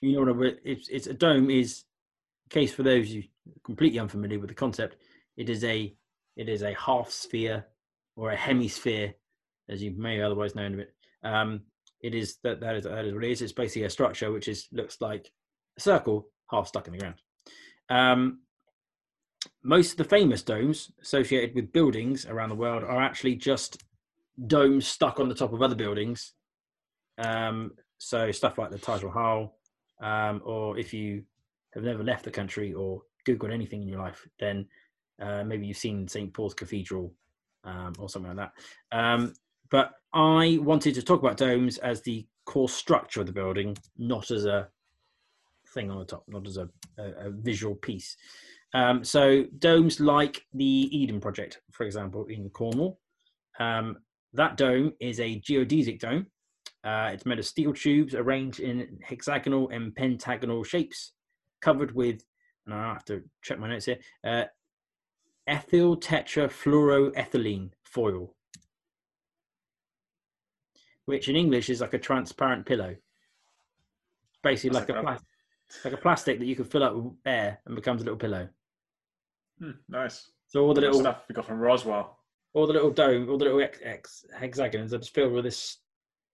[0.00, 1.84] You know what I- it's, it's a dome is
[2.46, 4.96] in case for those who are completely unfamiliar with the concept.
[5.36, 5.94] It is a
[6.38, 7.66] it is a half sphere
[8.16, 9.12] or a hemisphere,
[9.68, 10.94] as you may otherwise know of it.
[11.22, 11.62] Um,
[12.00, 13.42] it is that that is that is what it is.
[13.42, 15.30] It's basically a structure which is looks like
[15.76, 17.16] a circle half stuck in the ground.
[17.90, 18.40] Um,
[19.64, 23.82] most of the famous domes associated with buildings around the world are actually just
[24.46, 26.34] domes stuck on the top of other buildings.
[27.18, 29.56] Um, so stuff like the Taj Mahal,
[30.00, 31.24] um, or if you
[31.74, 34.66] have never left the country or Googled anything in your life, then
[35.20, 36.32] uh, maybe you've seen St.
[36.32, 37.12] Paul's Cathedral
[37.64, 38.48] um, or something like
[38.92, 38.96] that.
[38.96, 39.34] Um,
[39.70, 44.30] but I wanted to talk about domes as the core structure of the building, not
[44.30, 44.68] as a
[45.74, 48.16] thing on the top, not as a, a, a visual piece.
[48.74, 52.98] Um, so domes like the Eden project, for example, in Cornwall,
[53.58, 53.98] um,
[54.34, 56.26] that dome is a geodesic dome.
[56.84, 61.12] Uh, it's made of steel tubes arranged in hexagonal and pentagonal shapes,
[61.60, 62.22] covered with,
[62.66, 64.44] and I have to check my notes here, uh,
[65.48, 68.34] ethyl tetrafluoroethylene foil,
[71.06, 72.94] which in English is like a transparent pillow.
[74.42, 75.18] Basically, like a, pla-
[75.84, 78.48] like a plastic that you can fill up with air and becomes a little pillow.
[79.58, 80.30] Hmm, nice.
[80.46, 82.18] So all the little stuff we got from Roswell.
[82.54, 85.78] all the little dome, all the little X, X hexagons are just filled with this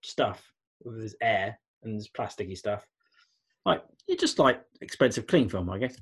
[0.02, 0.52] stuff,
[0.84, 2.86] with this air and this plasticky stuff.
[3.64, 5.96] Like it's just like expensive cling film, I guess.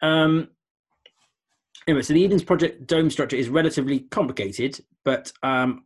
[0.00, 0.48] Um,
[1.86, 5.84] anyway, so the Eden's project dome structure is relatively complicated, but um,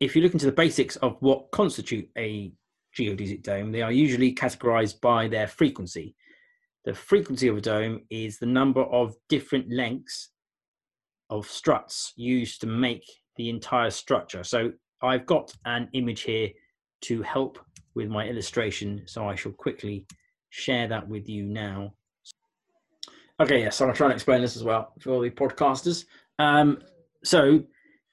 [0.00, 2.52] if you look into the basics of what constitute a
[2.96, 6.14] geodesic dome, they are usually categorized by their frequency.
[6.84, 10.30] The frequency of a dome is the number of different lengths
[11.30, 13.04] of struts used to make
[13.36, 14.44] the entire structure.
[14.44, 16.50] So I've got an image here
[17.02, 17.58] to help
[17.94, 20.06] with my illustration, so I shall quickly
[20.50, 21.94] share that with you now.
[23.40, 26.04] Okay, yes, so I'll try and explain this as well for all the podcasters.
[26.38, 26.78] Um,
[27.24, 27.64] so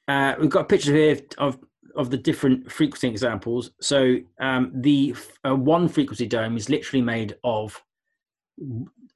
[0.07, 1.59] uh, we've got a picture here of
[1.95, 3.71] of the different frequency examples.
[3.81, 5.13] So um, the
[5.45, 7.79] uh, one frequency dome is literally made of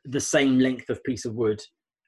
[0.04, 1.62] the same length of piece of wood,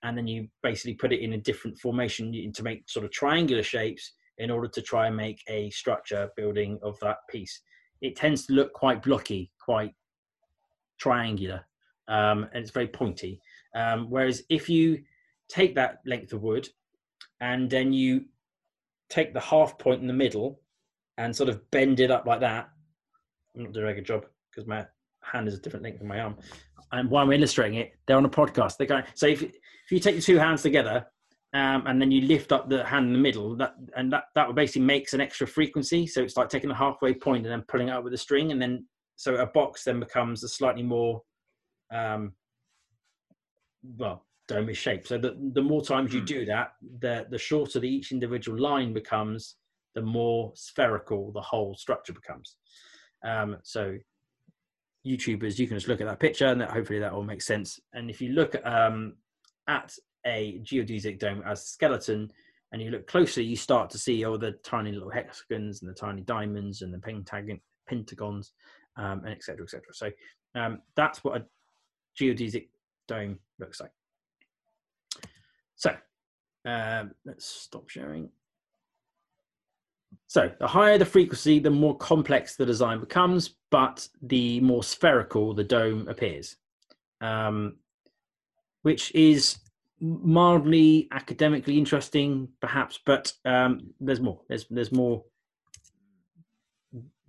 [0.04, 3.64] and then you basically put it in a different formation to make sort of triangular
[3.64, 7.62] shapes in order to try and make a structure building of that piece.
[8.02, 9.96] It tends to look quite blocky, quite
[11.00, 11.66] triangular,
[12.08, 13.42] um, and it's very pointy.
[13.76, 15.04] Um, whereas if you
[15.50, 16.68] take that length of wood
[17.42, 18.26] and then you
[19.10, 20.60] take the half point in the middle
[21.18, 22.70] and sort of bend it up like that.
[23.56, 24.86] I'm not doing a good job because my
[25.24, 26.38] hand is a different length than my arm.
[26.92, 28.78] And while I'm illustrating it, they're on a podcast.
[28.78, 29.04] They're going.
[29.16, 31.06] So if if you take your two hands together
[31.54, 34.54] um, and then you lift up the hand in the middle, that and that that
[34.56, 36.08] basically makes an extra frequency.
[36.08, 38.52] So it's like taking a halfway point and then pulling it up with a string,
[38.52, 41.24] and then so a box then becomes a slightly more,
[41.92, 42.34] um,
[43.98, 45.08] well, dome shape.
[45.08, 48.94] So the the more times you do that, the the shorter the each individual line
[48.94, 49.56] becomes,
[49.96, 52.56] the more spherical the whole structure becomes.
[53.26, 53.98] Um, so
[55.06, 57.80] YouTubers, you can just look at that picture and that hopefully that will make sense.
[57.94, 59.16] And if you look um,
[59.68, 59.94] at
[60.26, 62.32] a geodesic dome as a skeleton
[62.72, 65.96] and you look closely, you start to see all the tiny little hexagons and the
[65.96, 68.52] tiny diamonds and the pentagon, pentagons
[68.98, 69.64] um, and etc.
[69.64, 69.82] etc.
[69.94, 70.12] So
[70.56, 71.46] um, that's what a
[72.20, 72.68] geodesic
[73.08, 73.92] dome looks like.
[75.76, 75.96] So
[76.66, 78.30] um, let's stop sharing.
[80.28, 85.54] So the higher the frequency, the more complex the design becomes, but the more spherical
[85.54, 86.58] the dome appears,
[87.22, 87.78] um,
[88.82, 89.60] which is
[90.00, 93.00] mildly academically interesting, perhaps.
[93.06, 94.42] But um, there's more.
[94.50, 95.24] There's there's more.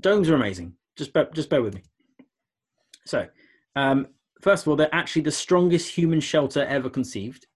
[0.00, 0.74] Domes are amazing.
[0.96, 1.82] Just bear, just bear with me.
[3.06, 3.26] So,
[3.76, 4.08] um,
[4.40, 7.46] first of all, they're actually the strongest human shelter ever conceived.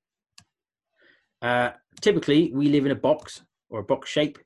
[1.41, 4.39] Uh, typically, we live in a box or a box shape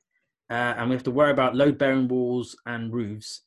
[0.49, 3.41] uh, and we have to worry about load bearing walls and roofs.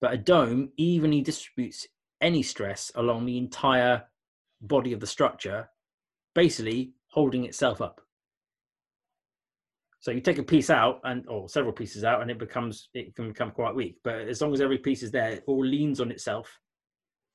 [0.00, 1.86] But a dome evenly distributes
[2.20, 4.04] any stress along the entire
[4.60, 5.68] body of the structure,
[6.34, 8.00] basically holding itself up.
[10.00, 13.16] So you take a piece out and or several pieces out and it becomes it
[13.16, 13.96] can become quite weak.
[14.04, 16.60] But as long as every piece is there, it all leans on itself.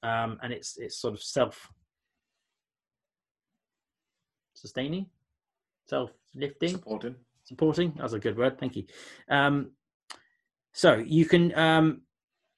[0.04, 1.72] Um, and it's it's sort of self
[4.54, 5.08] sustaining,
[5.88, 6.72] self lifting.
[6.72, 7.16] Supporting.
[7.44, 7.94] Supporting.
[7.98, 8.60] That's a good word.
[8.60, 8.86] Thank you.
[9.30, 9.72] Um,
[10.74, 12.02] so you can um,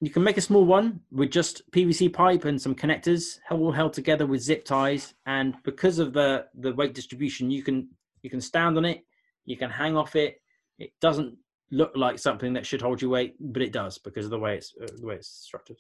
[0.02, 3.94] you can make a small one with just PVC pipe and some connectors, all held
[3.94, 5.14] together with zip ties.
[5.26, 7.90] And because of the the weight distribution, you can
[8.22, 9.06] you can stand on it,
[9.46, 10.42] you can hang off it.
[10.78, 11.38] It doesn't
[11.72, 14.58] look like something that should hold your weight, but it does because of the way
[14.58, 15.78] it's uh, the way it's structured.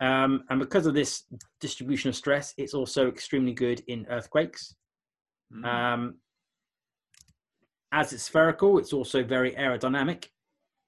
[0.00, 1.24] Um, and because of this
[1.60, 4.74] distribution of stress, it's also extremely good in earthquakes.
[5.54, 5.64] Mm.
[5.64, 6.14] Um,
[7.92, 10.28] as it's spherical, it's also very aerodynamic,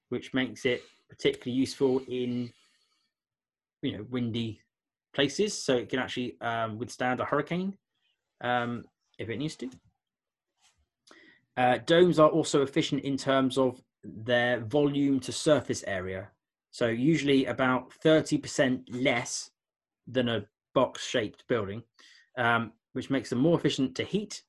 [0.09, 2.51] which makes it particularly useful in
[3.81, 4.59] you know windy
[5.13, 5.53] places.
[5.63, 7.77] So it can actually um, withstand a hurricane
[8.41, 8.83] um,
[9.17, 9.69] if it needs to.
[11.57, 16.29] Uh, domes are also efficient in terms of their volume to surface area.
[16.75, 19.49] So usually about 30% less
[20.07, 21.83] than a box shaped building,
[22.37, 24.43] um, which makes them more efficient to heat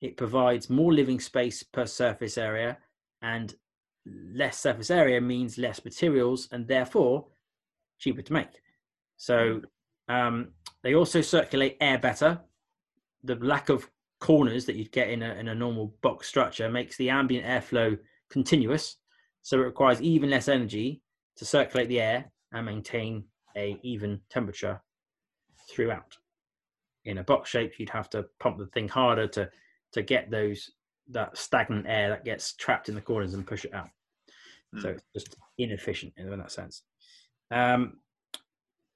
[0.00, 2.78] it provides more living space per surface area
[3.22, 3.54] and
[4.06, 7.26] less surface area means less materials and therefore
[7.98, 8.62] cheaper to make.
[9.18, 9.60] So
[10.08, 10.48] um,
[10.82, 12.40] they also circulate air better.
[13.24, 16.96] The lack of corners that you'd get in a, in a normal box structure makes
[16.96, 17.98] the ambient airflow
[18.30, 18.96] continuous.
[19.42, 21.02] So it requires even less energy
[21.40, 23.24] to circulate the air and maintain
[23.56, 24.78] a even temperature
[25.70, 26.18] throughout.
[27.06, 29.50] In a box shape, you'd have to pump the thing harder to
[29.92, 30.70] to get those
[31.08, 33.88] that stagnant air that gets trapped in the corners and push it out.
[34.76, 34.82] Mm.
[34.82, 36.82] So it's just inefficient in that sense.
[37.50, 38.00] Um,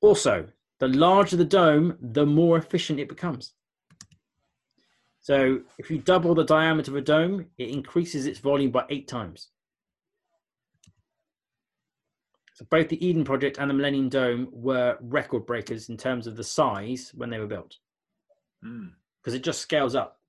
[0.02, 0.46] also,
[0.80, 3.54] the larger the dome, the more efficient it becomes.
[5.22, 9.08] So if you double the diameter of a dome, it increases its volume by eight
[9.08, 9.48] times.
[12.54, 16.36] So both the Eden Project and the Millennium Dome were record breakers in terms of
[16.36, 17.78] the size when they were built,
[18.62, 19.36] because mm.
[19.36, 20.20] it just scales up.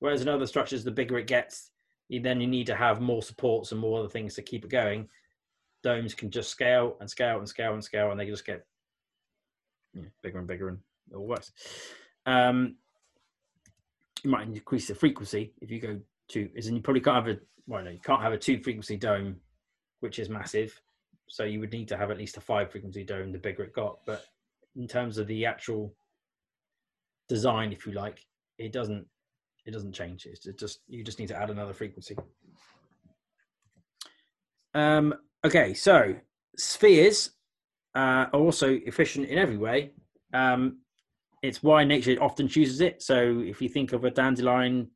[0.00, 1.70] Whereas in other structures, the bigger it gets,
[2.08, 4.70] you, then you need to have more supports and more other things to keep it
[4.72, 5.08] going.
[5.84, 8.66] Domes can just scale and scale and scale and scale, and they just get
[9.94, 10.78] you know, bigger and bigger and
[11.14, 11.52] all worse.
[12.26, 12.74] Um,
[14.24, 17.36] you might increase the frequency if you go to is and you probably can't have
[17.36, 19.36] a well no, you can't have a two frequency dome
[20.00, 20.80] which is massive
[21.32, 23.72] so you would need to have at least a five frequency dome the bigger it
[23.72, 24.26] got but
[24.76, 25.94] in terms of the actual
[27.28, 28.24] design if you like
[28.58, 29.06] it doesn't
[29.64, 32.16] it doesn't change it's just you just need to add another frequency
[34.74, 35.14] um
[35.44, 36.14] okay so
[36.56, 37.30] spheres
[37.94, 39.90] uh, are also efficient in every way
[40.34, 40.78] um
[41.42, 43.02] it's why nature often chooses it.
[43.02, 44.88] So if you think of a dandelion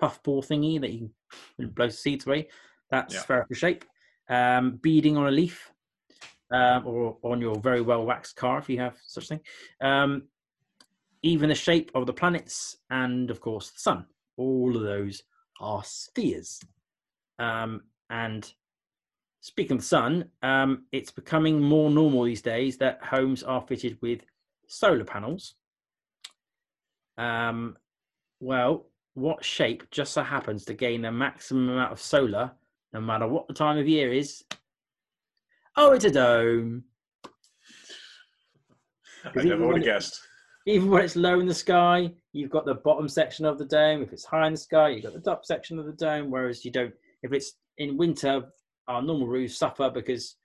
[0.00, 1.10] puffball thingy that you
[1.56, 2.48] can blow seeds away,
[2.90, 3.20] that's yeah.
[3.20, 3.84] spherical shape.
[4.28, 5.71] Um, beading on a leaf,
[6.52, 9.40] uh, or on your very well waxed car if you have such thing.
[9.80, 10.24] Um,
[11.22, 14.06] even the shape of the planets, and of course the sun.
[14.36, 15.22] All of those
[15.60, 16.60] are spheres.
[17.38, 18.52] Um, and
[19.40, 23.98] speaking of the sun, um, it's becoming more normal these days that homes are fitted
[24.00, 24.20] with
[24.66, 25.54] solar panels
[27.18, 27.76] um,
[28.40, 32.52] well, what shape just so happens to gain the maximum amount of solar,
[32.92, 34.44] no matter what the time of year is?
[35.76, 36.84] Oh, it's a dome.
[39.24, 40.20] I never would have guessed.
[40.66, 44.02] Even when it's low in the sky, you've got the bottom section of the dome.
[44.02, 46.30] If it's high in the sky, you've got the top section of the dome.
[46.30, 48.42] Whereas you don't, if it's in winter,
[48.88, 50.36] our normal roofs suffer because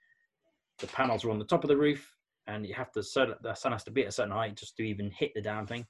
[0.80, 2.10] the panels are on the top of the roof
[2.48, 4.78] and you have to, so the sun has to be at a certain height just
[4.78, 5.86] to even hit the damn thing.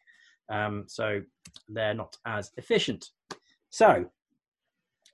[0.50, 1.22] Um, so
[1.70, 3.10] they're not as efficient.
[3.70, 4.06] So,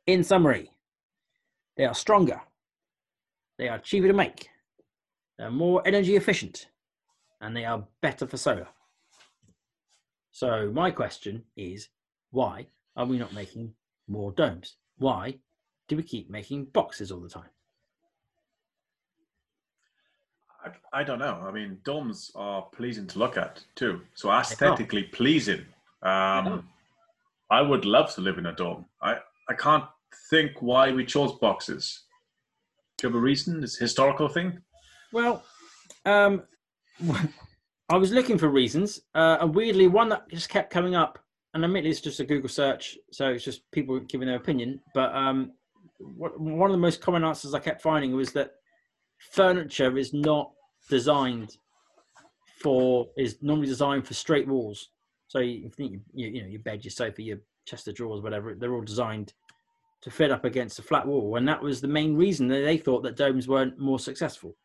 [0.08, 0.70] in summary,
[1.76, 2.40] they are stronger,
[3.58, 4.50] they are cheaper to make,
[5.38, 6.68] they're more energy efficient,
[7.42, 8.68] and they are better for solar.
[10.32, 11.90] So, my question is
[12.32, 13.74] why are we not making
[14.08, 14.78] more domes?
[14.98, 15.38] Why
[15.88, 17.50] do we keep making boxes all the time?
[20.66, 21.44] I, I don't know.
[21.46, 24.02] I mean, domes are pleasing to look at too.
[24.16, 25.66] So aesthetically pleasing.
[26.02, 26.68] Um,
[27.50, 28.86] I would love to live in a dome.
[29.02, 29.18] I,
[29.50, 29.86] I can't
[30.30, 32.04] think why we chose boxes.
[33.04, 33.62] You have a reason?
[33.62, 34.60] It's a historical thing?
[35.12, 35.44] Well,
[36.06, 36.44] um,
[37.90, 41.20] I was looking for reasons, uh, and weirdly, one that just kept coming up,
[41.54, 44.80] and admittedly, it's just a Google search, so it's just people giving their opinion.
[44.94, 45.52] But um,
[46.00, 48.52] what, one of the most common answers I kept finding was that
[49.32, 50.52] furniture is not
[50.90, 51.58] designed
[52.62, 54.90] for is normally designed for straight walls.
[55.28, 58.56] So you think you, you know your bed, your sofa, your chest of drawers, whatever,
[58.56, 59.34] they're all designed
[60.04, 62.78] to fit up against a flat wall, and that was the main reason that they
[62.78, 64.56] thought that domes weren't more successful.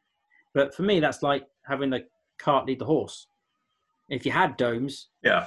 [0.52, 2.04] But for me, that's like having the
[2.38, 3.28] cart lead the horse.
[4.08, 5.46] If you had domes, yeah,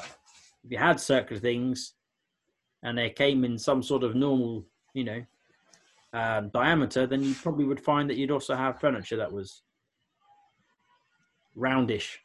[0.63, 1.93] if you had circular things,
[2.83, 5.25] and they came in some sort of normal, you know,
[6.13, 9.63] um, diameter, then you probably would find that you'd also have furniture that was
[11.57, 12.17] roundish.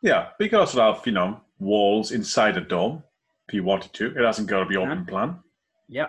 [0.00, 3.02] Yeah, because you could also have, you know, walls inside a dome
[3.48, 4.06] if you wanted to.
[4.06, 5.40] It hasn't got to be open plan.
[5.88, 6.08] Yeah.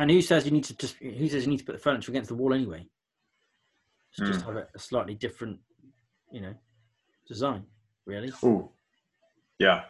[0.00, 2.10] And who says you need to just who says you need to put the furniture
[2.10, 2.86] against the wall anyway?
[4.18, 4.26] mm.
[4.26, 5.58] just have a slightly different,
[6.32, 6.54] you know,
[7.28, 7.64] design,
[8.06, 8.32] really.
[8.42, 8.72] Oh.
[9.58, 9.82] Yeah.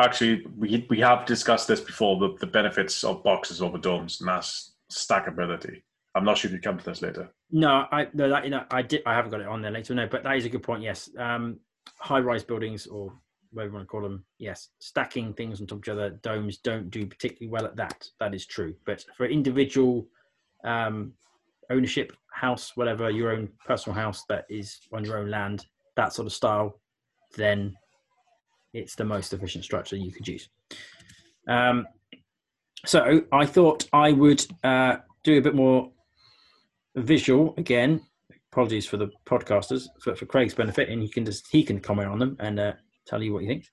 [0.00, 4.28] Actually, we we have discussed this before the, the benefits of boxes over domes, and
[4.28, 5.82] that's stackability.
[6.14, 7.28] I'm not sure if you come to this later.
[7.50, 9.94] No, I no that you know I did I haven't got it on there later.
[9.94, 10.82] No, but that is a good point.
[10.82, 11.60] Yes, um,
[11.98, 13.12] high-rise buildings or
[13.56, 14.24] whatever you want to call them.
[14.38, 16.10] Yes, stacking things on top of each other.
[16.22, 18.06] Domes don't do particularly well at that.
[18.20, 18.74] That is true.
[18.84, 20.06] But for individual
[20.62, 21.12] um,
[21.70, 26.26] ownership, house, whatever your own personal house that is on your own land, that sort
[26.26, 26.80] of style,
[27.36, 27.74] then
[28.74, 30.50] it's the most efficient structure you could use.
[31.48, 31.86] Um,
[32.84, 35.90] so I thought I would uh, do a bit more
[36.94, 38.02] visual again.
[38.52, 42.08] Apologies for the podcasters for, for Craig's benefit, and he can just he can comment
[42.08, 42.72] on them and uh,
[43.06, 43.66] tell you what you think.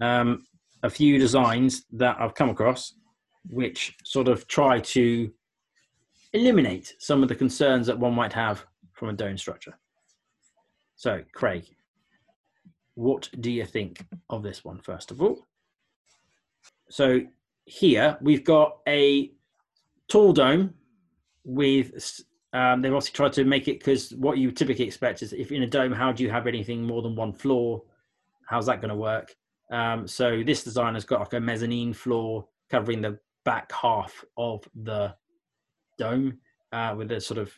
[0.00, 0.44] Um,
[0.82, 2.94] a few designs that I've come across,
[3.50, 5.32] which sort of try to
[6.32, 9.78] eliminate some of the concerns that one might have from a dome structure.
[10.96, 11.64] So, Craig,
[12.94, 15.46] what do you think of this one, first of all?
[16.90, 17.20] So,
[17.66, 19.32] here we've got a
[20.08, 20.74] tall dome
[21.44, 22.20] with,
[22.52, 25.62] um, they've also tried to make it because what you typically expect is if in
[25.62, 27.82] a dome, how do you have anything more than one floor?
[28.48, 29.34] How's that going to work?
[29.72, 34.66] Um, so, this design has got like a mezzanine floor covering the back half of
[34.82, 35.14] the
[35.98, 36.38] dome
[36.72, 37.52] uh, with a sort of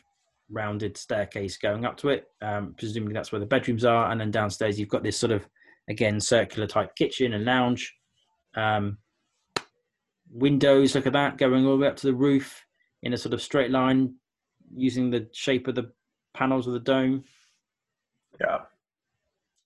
[0.49, 2.25] rounded staircase going up to it.
[2.41, 5.47] Um, presumably that's where the bedrooms are, and then downstairs you've got this sort of
[5.89, 7.93] again circular type kitchen and lounge.
[8.55, 8.97] Um,
[10.29, 12.63] windows, look at that, going all the way up to the roof
[13.03, 14.15] in a sort of straight line,
[14.73, 15.91] using the shape of the
[16.33, 17.23] panels of the dome.
[18.39, 18.59] Yeah,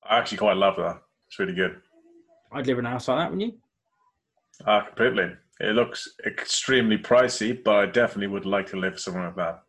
[0.03, 1.01] I actually quite love that.
[1.31, 1.79] It's really good.
[2.51, 3.57] I'd live in a house like that, wouldn't you?
[4.67, 5.31] Ah, completely.
[5.61, 9.63] It looks extremely pricey, but I definitely would like to live somewhere like that.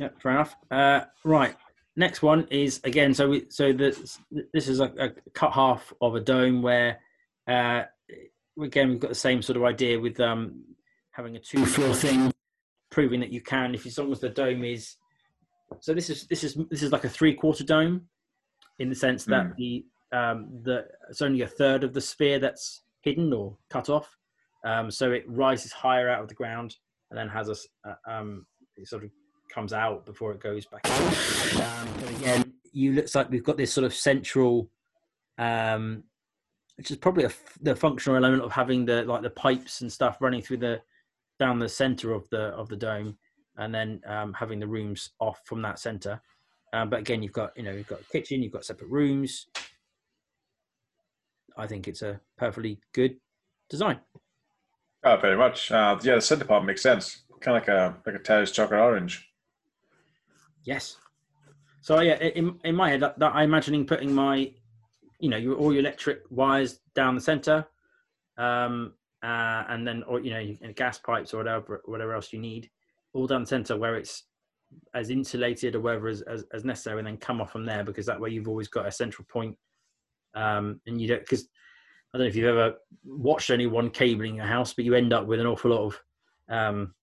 [0.00, 0.56] Yeah, fair enough.
[0.72, 1.54] Uh, right,
[1.94, 3.14] next one is again.
[3.14, 4.18] So we so this
[4.52, 6.98] this is a, a cut half of a dome where
[7.46, 7.82] uh,
[8.60, 10.64] again we've got the same sort of idea with um,
[11.12, 12.32] having a two floor thing,
[12.90, 14.96] proving that you can if as long as the dome is.
[15.78, 18.08] So this is this is this is like a three quarter dome,
[18.78, 19.56] in the sense that Mm.
[19.56, 24.16] the um, the it's only a third of the sphere that's hidden or cut off.
[24.64, 26.76] Um, so it rises higher out of the ground
[27.10, 28.46] and then has a uh, um,
[28.76, 29.10] it sort of
[29.52, 30.86] comes out before it goes back.
[30.86, 31.60] in.
[31.62, 34.70] Um, but again, you looks like we've got this sort of central,
[35.38, 36.02] um,
[36.76, 39.92] which is probably a f the functional element of having the like the pipes and
[39.92, 40.80] stuff running through the
[41.38, 43.16] down the center of the of the dome,
[43.56, 46.20] and then um, having the rooms off from that center.
[46.72, 49.46] Um, but again, you've got you know you've got a kitchen, you've got separate rooms.
[51.56, 53.16] I think it's a perfectly good
[53.70, 54.00] design.
[55.04, 55.70] Oh, very much.
[55.70, 57.22] Uh, yeah, the center part makes sense.
[57.40, 59.28] Kind of like a like a Terry's chocolate orange.
[60.64, 60.96] Yes.
[61.80, 64.52] So yeah, in in my head, that, that I'm imagining putting my,
[65.20, 67.64] you know, your all your electric wires down the center,
[68.36, 72.68] um, uh, and then or you know, gas pipes or whatever whatever else you need,
[73.12, 74.24] all down the center where it's
[74.94, 78.06] as insulated or whatever as, as, as necessary, and then come off from there because
[78.06, 79.56] that way you've always got a central point,
[80.34, 81.48] um, and you don't because
[82.12, 85.26] I don't know if you've ever watched anyone cabling a house, but you end up
[85.26, 86.00] with an awful lot of
[86.48, 86.94] um,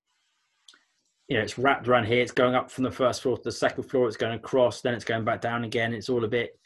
[1.28, 2.22] you know, it's wrapped around here.
[2.22, 4.08] It's going up from the first floor to the second floor.
[4.08, 5.94] It's going across, then it's going back down again.
[5.94, 6.60] It's all a bit.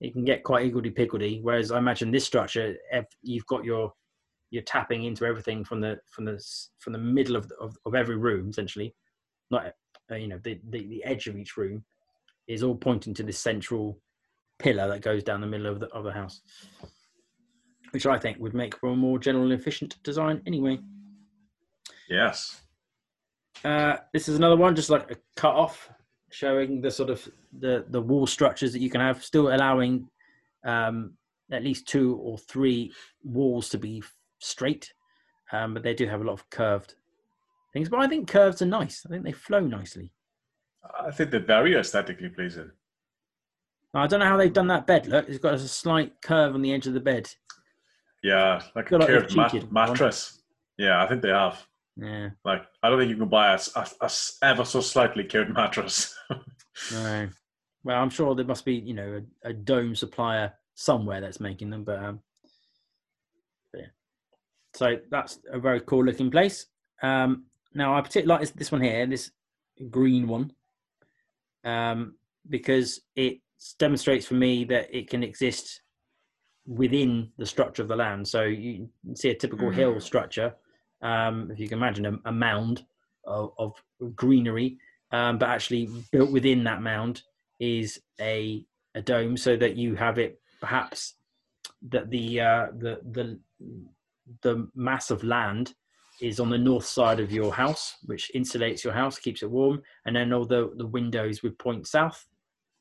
[0.00, 1.40] It can get quite higgledy piggledy.
[1.42, 2.76] Whereas I imagine this structure,
[3.22, 3.92] you've got your
[4.50, 6.42] you're tapping into everything from the from the
[6.80, 8.94] from the middle of of, of every room essentially.
[9.50, 9.72] Not
[10.10, 11.84] uh, you know the, the the edge of each room
[12.48, 13.98] is all pointing to this central
[14.58, 16.40] pillar that goes down the middle of the of the house,
[17.92, 20.78] which I think would make for a more general and efficient design anyway.
[22.08, 22.60] Yes.
[23.64, 25.90] Uh, this is another one, just like a cut off,
[26.30, 27.26] showing the sort of
[27.58, 30.08] the the wall structures that you can have, still allowing
[30.64, 31.14] um,
[31.52, 32.92] at least two or three
[33.22, 34.02] walls to be
[34.38, 34.92] straight,
[35.52, 36.94] um, but they do have a lot of curved
[37.72, 37.88] things.
[37.88, 39.04] But I think curves are nice.
[39.06, 40.12] I think they flow nicely.
[41.00, 42.70] I think they're very aesthetically pleasing.
[43.92, 45.08] I don't know how they've done that bed.
[45.08, 47.28] Look, it's got a slight curve on the edge of the bed.
[48.22, 50.42] Yeah, like a like curved mat- mattress.
[50.78, 51.64] Yeah, I think they have.
[51.96, 53.58] Yeah, Like, I don't think you can buy a
[54.42, 56.14] ever so slightly curved mattress.
[56.92, 57.28] no.
[57.82, 61.70] Well, I'm sure there must be, you know, a, a dome supplier somewhere that's making
[61.70, 62.20] them, but um,
[63.72, 63.86] but yeah.
[64.74, 66.66] So that's a very cool looking place.
[67.02, 69.30] Um, now I particularly like this, one here, this
[69.90, 70.52] green one,
[71.64, 72.14] um,
[72.48, 73.38] because it
[73.78, 75.82] demonstrates for me that it can exist
[76.66, 78.26] within the structure of the land.
[78.26, 80.02] So you see a typical hill Mm.
[80.02, 80.54] structure,
[81.02, 82.84] um, if you can imagine a, a mound
[83.24, 83.74] of, of
[84.14, 84.78] greenery,
[85.12, 87.22] um, but actually built within that mound
[87.58, 88.64] is a
[88.96, 91.14] a dome, so that you have it perhaps
[91.90, 93.38] that the uh, the the
[94.42, 95.74] the mass of land
[96.22, 99.82] is on the north side of your house, which insulates your house, keeps it warm,
[100.06, 102.26] and then all the the windows would point south,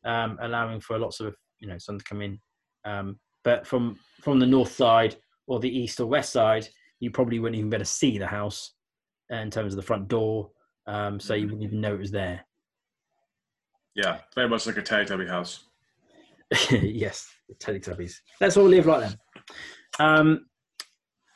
[0.05, 2.39] um, allowing for lots of you know sun to come in.
[2.85, 5.15] Um, but from from the north side
[5.47, 6.67] or the east or west side,
[6.99, 8.73] you probably wouldn't even be able to see the house
[9.29, 10.51] in terms of the front door,
[10.87, 12.45] um, so you wouldn't even know it was there.
[13.95, 15.65] yeah, very much like a Teletubby house.
[16.71, 17.27] yes,
[17.59, 18.15] Teletubbies.
[18.41, 19.19] Let's all live like them.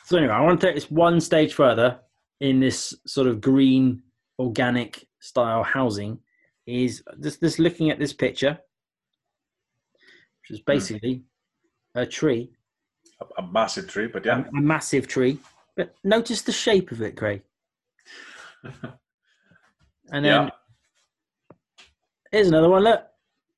[0.05, 1.99] So anyway, I want to take this one stage further
[2.41, 4.03] in this sort of green,
[4.37, 6.19] organic style housing
[6.65, 8.59] is just just looking at this picture,
[10.41, 10.71] which is hmm.
[10.71, 11.23] basically
[11.95, 12.51] a tree,
[13.21, 14.43] A, a massive tree, but yeah.
[14.45, 15.39] a massive tree.
[15.75, 17.41] But notice the shape of it, Craig.
[20.11, 20.49] And then Yeah.
[22.31, 22.83] here's another one.
[22.83, 23.03] Look,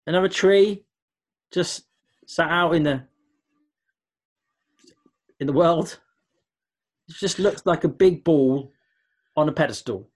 [0.06, 0.86] another tree,
[1.52, 1.86] just
[2.28, 3.04] sat out in the
[5.40, 6.00] in the world.
[7.10, 8.72] It just looks like a big ball
[9.38, 10.10] on a pedestal.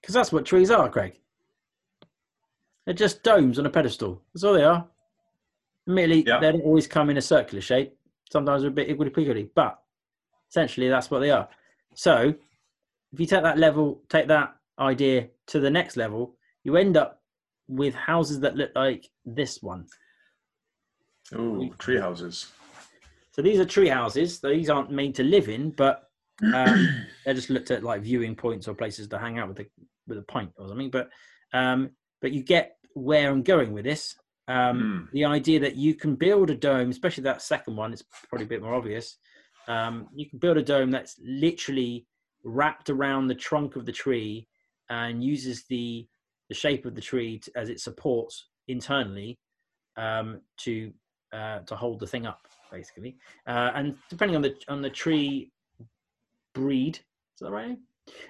[0.00, 1.18] Because that's what trees are, Craig.
[2.84, 4.22] They're just domes on a pedestal.
[4.32, 4.86] That's all they are.
[5.86, 6.40] Admittedly, Yeah.
[6.40, 7.96] they don't always come in a circular shape.
[8.30, 9.82] Sometimes they're a bit wiggly but
[10.50, 11.48] essentially that's what they are.
[11.94, 12.34] So
[13.12, 17.22] if you take that level, take that idea to the next level, you end up
[17.66, 19.86] with houses that look like this one.
[21.34, 22.50] Ooh, tree houses.
[23.38, 24.40] So these are tree houses.
[24.40, 26.10] These aren't made to live in, but
[26.52, 29.66] um, they're just looked at like viewing points or places to hang out with a
[30.08, 30.90] with a pint or something.
[30.90, 31.08] But
[31.52, 34.16] um, but you get where I'm going with this.
[34.48, 38.46] Um, The idea that you can build a dome, especially that second one, it's probably
[38.46, 39.18] a bit more obvious.
[39.68, 42.06] Um, you can build a dome that's literally
[42.42, 44.48] wrapped around the trunk of the tree
[44.90, 46.08] and uses the
[46.48, 49.38] the shape of the tree to, as it supports internally
[49.96, 50.92] um, to
[51.32, 52.40] uh, to hold the thing up,
[52.70, 53.16] basically.
[53.46, 55.52] Uh, and depending on the on the tree
[56.54, 57.78] breed, is that right?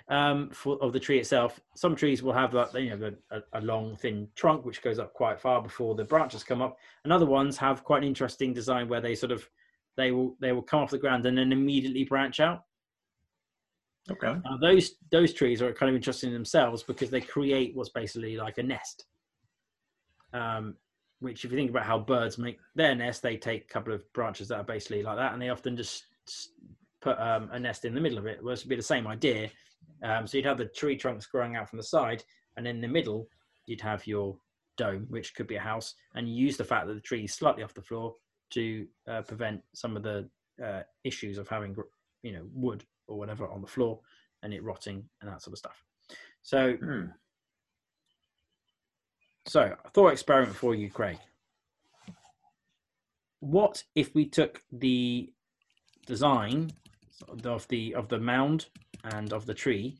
[0.09, 3.61] Um, for of the tree itself, some trees will have like you know a, a
[3.61, 7.26] long thin trunk which goes up quite far before the branches come up, and other
[7.26, 9.49] ones have quite an interesting design where they sort of
[9.97, 12.62] they will they will come off the ground and then immediately branch out.
[14.11, 14.34] Okay.
[14.45, 18.36] Now, those those trees are kind of interesting in themselves because they create what's basically
[18.36, 19.05] like a nest.
[20.32, 20.76] Um,
[21.20, 24.10] which, if you think about how birds make their nest, they take a couple of
[24.12, 26.04] branches that are basically like that, and they often just
[27.00, 28.42] put um, a nest in the middle of it.
[28.42, 29.50] Well, this would be the same idea.
[30.02, 32.22] Um, so you'd have the tree trunks growing out from the side,
[32.56, 33.28] and in the middle
[33.66, 34.36] you'd have your
[34.76, 37.34] dome, which could be a house, and you use the fact that the tree is
[37.34, 38.14] slightly off the floor
[38.50, 40.28] to uh, prevent some of the
[40.64, 41.76] uh, issues of having,
[42.22, 44.00] you know, wood or whatever on the floor
[44.42, 45.84] and it rotting and that sort of stuff.
[46.42, 47.06] So, Hmm.
[49.49, 51.18] So a thought experiment for you, Craig.
[53.40, 55.32] What if we took the
[56.07, 56.70] design
[57.44, 58.66] of the of the mound
[59.05, 59.99] and of the tree,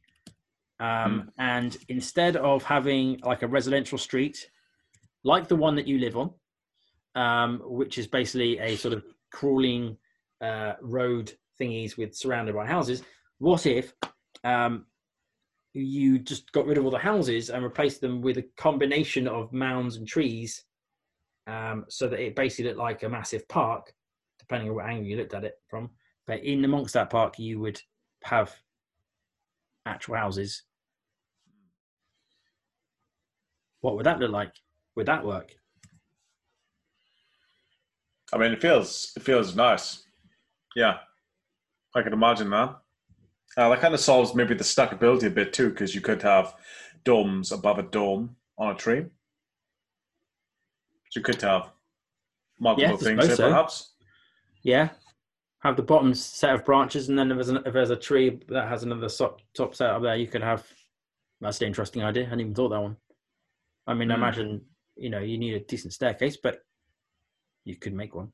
[0.81, 4.51] um, and instead of having like a residential street,
[5.25, 6.31] like the one that you live on,
[7.15, 9.97] um, which is basically a sort of crawling
[10.41, 13.03] uh, road thingies with surrounded by houses,
[13.39, 13.93] what if
[14.45, 14.85] um,
[15.75, 19.53] you just got rid of all the houses and replaced them with a combination of
[19.53, 20.65] mounds and trees
[21.47, 23.93] um, so that it basically looked like a massive park,
[24.39, 25.91] depending on what angle you looked at it from.
[26.27, 27.81] But in amongst that park, you would
[28.25, 28.55] have
[29.87, 30.63] actual houses.
[33.81, 34.53] What would that look like?
[34.97, 35.55] Would that work?
[38.33, 40.03] I mean, it feels it feels nice.
[40.77, 40.99] Yeah,
[41.95, 42.77] I can imagine that.
[43.57, 46.55] Uh, that kind of solves maybe the stackability a bit too, because you could have
[47.05, 49.05] domes above a dome on a tree.
[51.11, 51.71] So you could have
[52.61, 53.49] multiple Yeah, things there, so.
[53.49, 53.93] perhaps.
[54.63, 54.91] Yeah.
[55.61, 58.39] Have the bottom set of branches, and then if there's, an, if there's a tree
[58.49, 60.65] that has another top, top set up there, you could have.
[61.41, 62.25] That's an interesting idea.
[62.25, 62.97] I hadn't even thought that one.
[63.87, 64.23] I mean, I Hmm.
[64.23, 64.65] imagine
[64.97, 66.65] you know you need a decent staircase, but
[67.65, 68.33] you could make one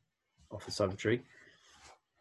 [0.51, 1.23] off the side of a tree.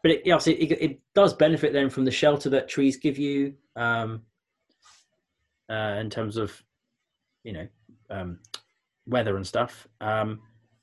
[0.04, 3.54] But it, obviously it, it does benefit then from the shelter that trees give you,
[3.74, 4.20] um,
[5.70, 6.62] uh, in terms of
[7.42, 7.66] you know
[8.10, 8.38] um,
[9.06, 9.88] weather and stuff.
[10.02, 10.40] Um,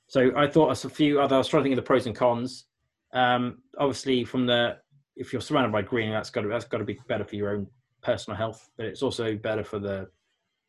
[0.08, 1.36] so I thought a few other.
[1.36, 2.66] I was trying to think of the pros and cons.
[3.14, 4.78] Um, obviously, from the
[5.16, 7.52] if you're surrounded by green, that's got to that's got to be better for your
[7.52, 7.68] own
[8.02, 10.08] personal health, but it's also better for the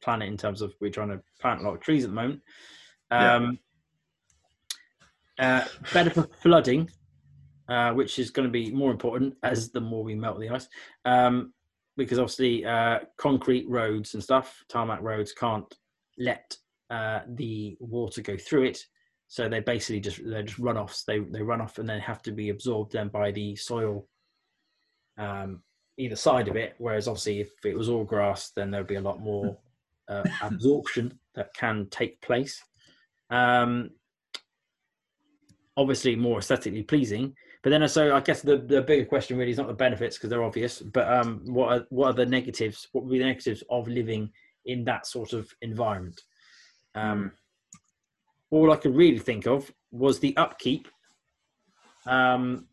[0.03, 2.43] planet in terms of we're trying to plant a lot of trees at the moment.
[3.11, 3.35] Yeah.
[3.35, 3.59] Um,
[5.39, 6.91] uh, better for flooding,
[7.69, 10.69] uh, which is going to be more important as the more we melt the ice.
[11.05, 11.53] Um,
[11.97, 15.73] because obviously, uh, concrete roads and stuff, tarmac roads, can't
[16.19, 16.57] let
[16.91, 18.85] uh, the water go through it.
[19.29, 21.05] So they basically just they're just runoffs.
[21.05, 24.07] They they run off and then have to be absorbed then by the soil,
[25.17, 25.63] um,
[25.97, 26.75] either side of it.
[26.79, 29.57] Whereas obviously, if it was all grass, then there'd be a lot more
[30.09, 32.63] uh, absorption that can take place.
[33.31, 33.91] Um,
[35.77, 37.35] obviously, more aesthetically pleasing.
[37.63, 40.31] But then, so I guess the, the bigger question really is not the benefits because
[40.31, 42.89] they're obvious, but um, what are what are the negatives?
[42.93, 44.31] What would be the negatives of living
[44.65, 46.21] in that sort of environment?
[46.95, 47.33] Um,
[48.51, 50.89] all I could really think of was the upkeep,
[52.07, 52.67] um,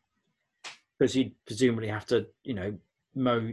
[0.97, 2.77] because you'd presumably have to, you know,
[3.13, 3.51] mow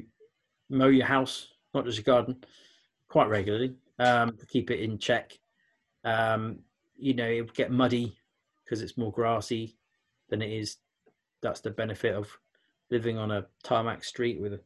[0.70, 2.42] mow your house, not just your garden,
[3.08, 3.74] quite regularly.
[3.98, 5.38] um, to keep it in check.
[6.04, 6.60] Um,
[6.96, 8.16] you know, it would get muddy
[8.64, 9.76] because it's more grassy
[10.28, 10.76] than it is.
[11.42, 12.28] That's the benefit of
[12.90, 14.60] living on a tarmac street with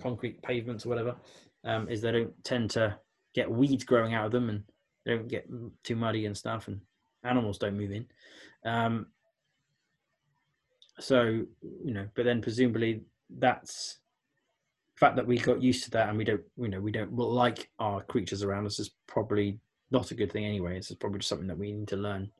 [0.00, 1.16] concrete pavements or whatever.
[1.64, 2.96] Um, is they don't tend to
[3.34, 4.62] get weeds growing out of them and
[5.04, 5.48] they don't get
[5.82, 6.80] too muddy and stuff, and
[7.24, 8.06] animals don't move in.
[8.64, 9.06] Um,
[10.98, 13.02] so you know, but then presumably
[13.38, 13.98] that's
[14.94, 17.12] the fact that we got used to that and we don't, you know, we don't
[17.12, 19.58] like our creatures around us is probably
[19.90, 20.76] not a good thing anyway.
[20.76, 22.30] It's probably just something that we need to learn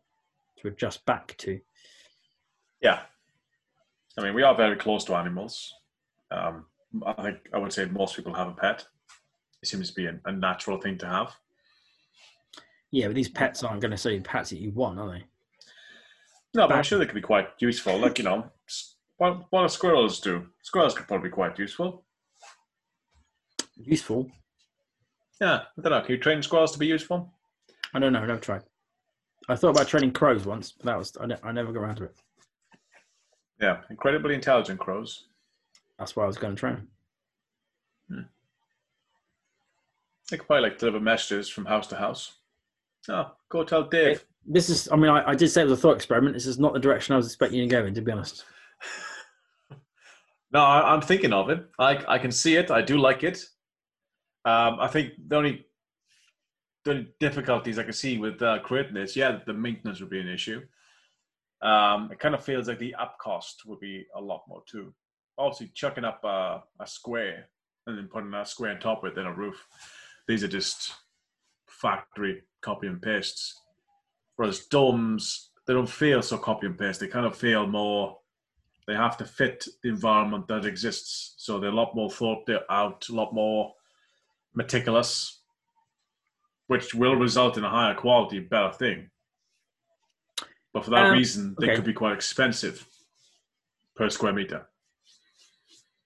[0.58, 1.60] to adjust back to.
[2.80, 3.00] Yeah,
[4.18, 5.74] I mean, we are very close to animals.
[6.30, 6.66] Um,
[7.04, 8.84] I think I would say most people have a pet.
[9.62, 11.34] It seems to be a, a natural thing to have.
[12.90, 15.24] Yeah, but these pets aren't going to say pets that you want, are they?
[16.54, 17.98] No, but I'm sure they could be quite useful.
[17.98, 18.50] Like you know,
[19.18, 20.46] what what do squirrels do?
[20.62, 22.04] Squirrels could probably be quite useful.
[23.76, 24.30] Useful?
[25.40, 26.00] Yeah, I don't know.
[26.00, 27.30] Can you train squirrels to be useful?
[27.92, 28.20] I don't know.
[28.20, 28.62] I've never tried.
[29.48, 31.96] I thought about training crows once, but that was I, ne- I never got around
[31.96, 32.16] to it.
[33.60, 35.24] Yeah, incredibly intelligent crows.
[35.98, 36.88] That's why I was going to train.
[40.30, 42.34] They could probably like deliver messages from house to house.
[43.08, 44.24] Oh, go tell Dave.
[44.44, 46.34] This is, I mean, I, I did say it was a thought experiment.
[46.34, 48.44] This is not the direction I was expecting you to go in, to be honest.
[50.52, 51.66] No, I, I'm thinking of it.
[51.78, 52.70] I I can see it.
[52.70, 53.44] I do like it.
[54.44, 55.66] Um, I think the only
[56.84, 60.20] the only difficulties I can see with uh, creating this, yeah, the maintenance would be
[60.20, 60.62] an issue.
[61.62, 64.92] Um, it kind of feels like the up cost would be a lot more too.
[65.38, 67.48] Obviously, chucking up a, a square
[67.86, 69.66] and then putting a square on top of it, then a roof.
[70.28, 70.92] These are just
[71.66, 73.60] factory copy and pastes.
[74.36, 77.00] Whereas domes, they don't feel so copy and paste.
[77.00, 78.18] They kind of feel more.
[78.86, 83.08] They have to fit the environment that exists, so they're a lot more thought out,
[83.08, 83.74] a lot more
[84.54, 85.40] meticulous,
[86.68, 89.10] which will result in a higher quality, better thing.
[90.76, 91.76] But for that Um, reason, they okay.
[91.76, 92.86] could be quite expensive
[93.94, 94.68] per square meter.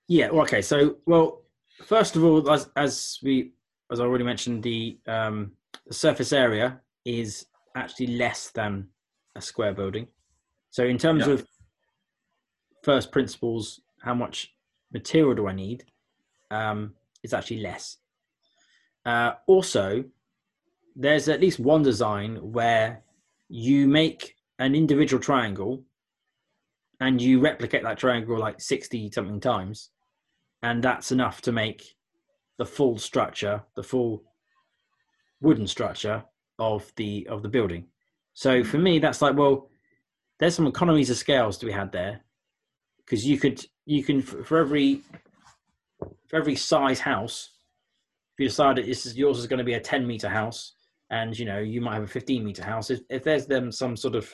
[0.07, 0.31] Yeah.
[0.31, 0.63] Well, okay.
[0.63, 1.43] So, well,
[1.83, 3.53] first of all, as as we
[3.91, 5.57] as I already mentioned, the um,
[5.89, 8.87] the surface area is actually less than
[9.35, 10.07] a square building.
[10.71, 11.33] So, in terms Yeah.
[11.33, 11.49] of
[12.85, 14.55] first principles, how much
[14.93, 15.83] material do I need?
[16.53, 16.95] Um,
[17.25, 17.97] it's actually less.
[19.05, 20.05] Uh, also,
[20.95, 23.03] there's at least one design where
[23.49, 25.83] you make an individual triangle
[27.01, 29.91] and you replicate that triangle like 60 something times
[30.63, 31.97] and that's enough to make
[32.59, 34.23] the full structure the full
[35.41, 36.23] wooden structure
[36.59, 37.87] of the of the building.
[38.35, 39.71] So for me that's like well
[40.39, 42.21] there's some economies of scales to be had there
[42.99, 45.01] because you could you can for every
[46.29, 47.51] for every size house
[48.35, 50.75] if you decide that this is yours is going to be a 10 meter house
[51.11, 53.97] and you know you might have a 15 meter house if, if there's them some
[53.97, 54.33] sort of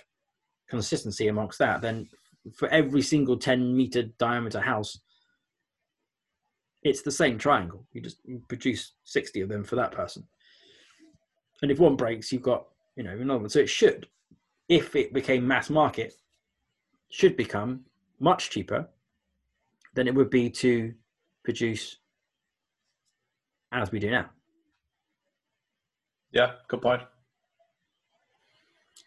[0.68, 2.08] consistency amongst that then
[2.54, 4.98] for every single 10 meter diameter house
[6.86, 7.84] it's the same triangle.
[7.92, 10.24] You just produce 60 of them for that person.
[11.62, 13.48] And if one breaks you've got you know another one.
[13.48, 14.06] So it should
[14.68, 16.14] if it became mass market
[17.10, 17.84] should become
[18.20, 18.88] much cheaper
[19.94, 20.94] than it would be to
[21.44, 21.98] produce
[23.72, 24.30] as we do now.
[26.32, 27.02] Yeah, good point.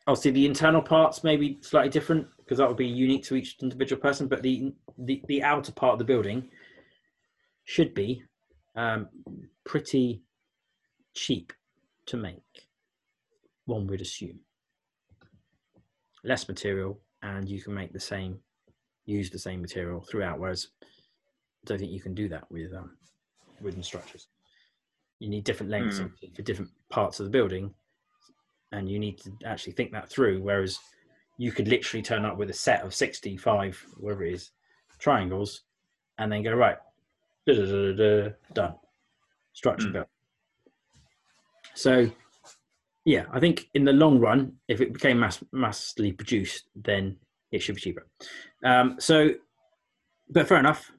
[0.10, 3.58] Obviously the internal parts may be slightly different because that would be unique to each
[3.62, 6.50] individual person but the the, the outer part of the building
[7.66, 8.24] should be
[8.76, 9.08] um,
[9.66, 10.24] pretty
[11.14, 11.54] cheap
[12.08, 12.42] to make
[13.66, 14.40] one would assume.
[16.24, 18.40] Less material and you can make the same
[19.06, 20.86] use the same material throughout whereas i
[21.66, 22.98] don't think you can do that with um,
[23.62, 24.28] wooden structures.
[25.20, 27.76] You need different lengths obviously, for different parts of the building
[28.72, 30.42] and you need to actually think that through.
[30.42, 30.80] Whereas
[31.38, 34.52] you could literally turn up with a set of 65, whatever it is,
[35.00, 35.62] triangles,
[36.18, 36.78] and then go, right,
[37.48, 38.76] da, da, da, da, da, done.
[39.54, 39.94] Structure Mm.
[39.94, 40.08] built.
[41.74, 42.12] So,
[43.06, 47.18] yeah, I think in the long run, if it became mass, massively produced, then
[47.52, 48.06] it should be cheaper.
[48.64, 49.34] Um, so,
[50.30, 50.92] but fair enough.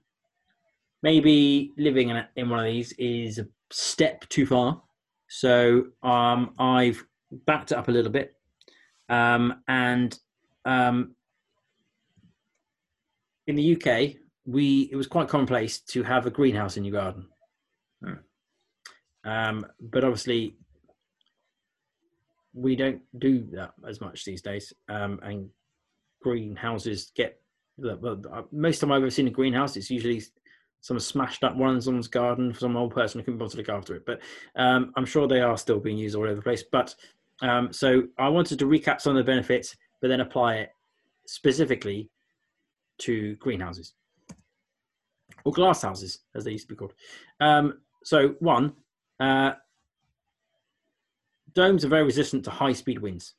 [1.02, 4.82] Maybe living in, a, in one of these is a step too far.
[5.28, 8.34] So um, I've backed it up a little bit,
[9.08, 10.18] um, and
[10.64, 11.14] um,
[13.46, 14.16] in the UK,
[14.46, 17.26] we it was quite commonplace to have a greenhouse in your garden.
[18.04, 19.28] Hmm.
[19.28, 20.56] Um, but obviously,
[22.54, 25.48] we don't do that as much these days, um, and
[26.22, 27.40] greenhouses get.
[27.78, 30.22] Well, uh, most time I've ever seen a greenhouse, it's usually
[30.82, 33.56] someone smashed up one in someone's garden for some old person who couldn't bother to
[33.56, 34.04] look after it.
[34.04, 34.20] But
[34.56, 36.62] um, I'm sure they are still being used all over the place.
[36.62, 36.94] But
[37.42, 40.70] um, so I wanted to recap some of the benefits, but then apply it
[41.26, 42.10] specifically
[42.98, 43.94] to greenhouses
[45.44, 46.94] or glass houses, as they used to be called.
[47.40, 48.72] Um, so one,
[49.18, 49.52] uh,
[51.54, 53.34] domes are very resistant to high speed winds.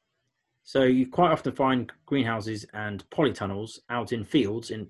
[0.63, 4.87] So you quite often find greenhouses and polytunnels out in fields in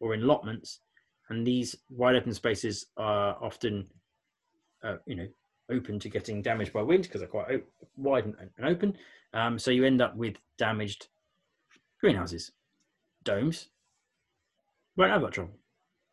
[0.00, 0.80] or in allotments,
[1.28, 3.86] and these wide open spaces are often,
[4.82, 5.28] uh, you know,
[5.72, 8.96] open to getting damaged by wind because they're quite op- wide and, and open.
[9.34, 11.08] Um, so you end up with damaged
[12.00, 12.52] greenhouses.
[13.24, 13.68] Domes
[14.96, 15.54] won't have that trouble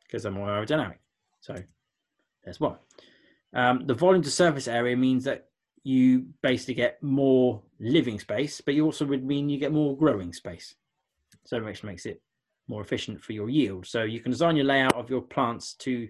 [0.03, 0.97] because they're more aerodynamic.
[1.41, 1.55] So
[2.43, 2.76] there's one.
[3.53, 5.47] Um, the volume to surface area means that
[5.84, 10.34] you basically get more living space, but you also would mean you get more growing
[10.34, 10.76] space.
[11.45, 12.22] So which makes it
[12.68, 13.88] more efficient for your yield.
[13.88, 16.07] So you can design your layout of your plants to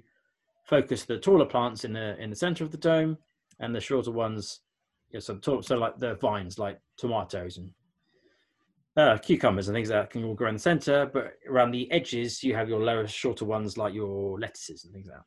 [0.65, 3.17] focus the taller plants in the in the center of the dome
[3.59, 4.61] and the shorter ones.
[5.17, 7.71] So, so like the vines, like tomatoes and
[8.95, 12.43] uh, cucumbers and things that can all grow in the center, but around the edges
[12.43, 15.25] you have your lower, shorter ones like your lettuces and things like that,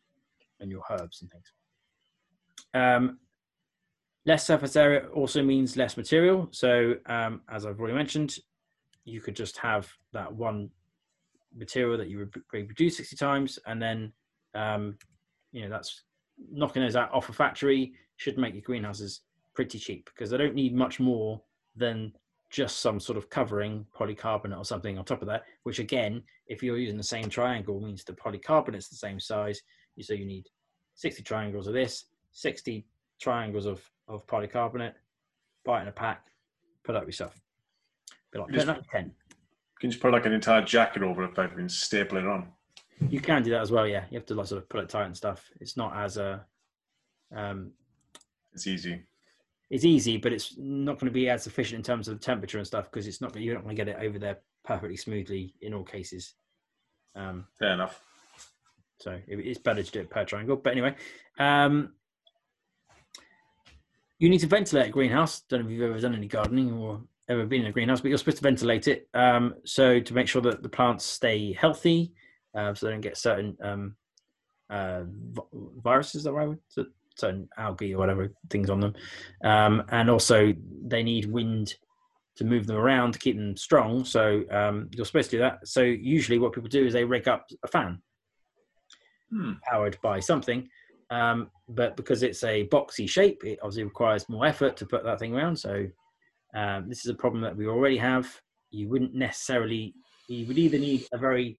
[0.60, 1.52] and your herbs and things.
[2.74, 3.18] Um,
[4.24, 6.48] less surface area also means less material.
[6.52, 8.36] So um, as I've already mentioned,
[9.04, 10.70] you could just have that one
[11.54, 14.12] material that you reproduce 60 times and then
[14.54, 14.96] um,
[15.50, 16.04] you know that's
[16.50, 17.92] knocking those out off a factory
[18.22, 19.22] should make your greenhouses
[19.54, 21.42] pretty cheap because they don't need much more
[21.76, 22.12] than
[22.50, 26.62] just some sort of covering polycarbonate or something on top of that which again if
[26.62, 29.60] you're using the same triangle means the polycarbonate's the same size
[30.00, 30.46] so you need
[30.94, 32.86] 60 triangles of this 60
[33.20, 34.94] triangles of, of polycarbonate
[35.64, 36.26] buy it in a pack
[36.84, 37.40] put up yourself
[38.32, 39.12] be like, Just- 10 You
[39.80, 42.48] can just put like an entire jacket over it, like and staple it on.
[43.08, 43.86] You can do that as well.
[43.86, 45.50] Yeah, you have to like sort of pull it tight and stuff.
[45.60, 46.44] It's not as a,
[47.34, 47.72] um,
[48.54, 49.02] It's easy.
[49.70, 52.66] it's easy, but it's not going to be as efficient in terms of temperature and
[52.66, 55.72] stuff because it's not you're not going to get it over there perfectly smoothly in
[55.74, 56.34] all cases.
[57.16, 58.00] Um, Fair enough.
[59.00, 60.56] so it's better to do it per triangle.
[60.56, 60.94] But anyway,
[61.38, 61.92] um,
[64.18, 65.40] you need to ventilate a greenhouse.
[65.48, 68.08] Don't know if you've ever done any gardening or ever been in a greenhouse, but
[68.08, 69.08] you're supposed to ventilate it.
[69.14, 72.12] Um, so to make sure that the plants stay healthy,
[72.54, 73.96] uh, so they don't get certain um,
[74.70, 75.02] uh,
[75.82, 76.24] viruses.
[76.24, 76.56] That right?
[76.68, 76.86] So-
[77.16, 78.94] Certain algae or whatever things on them,
[79.44, 80.52] um, and also
[80.86, 81.74] they need wind
[82.36, 84.04] to move them around to keep them strong.
[84.04, 85.68] So um, you're supposed to do that.
[85.68, 88.00] So usually, what people do is they rig up a fan
[89.32, 89.52] Hmm.
[89.64, 90.68] powered by something.
[91.10, 95.18] Um, but because it's a boxy shape, it obviously requires more effort to put that
[95.18, 95.56] thing around.
[95.56, 95.86] So
[96.54, 98.28] um, this is a problem that we already have.
[98.70, 99.94] You wouldn't necessarily,
[100.28, 101.58] you would either need a very,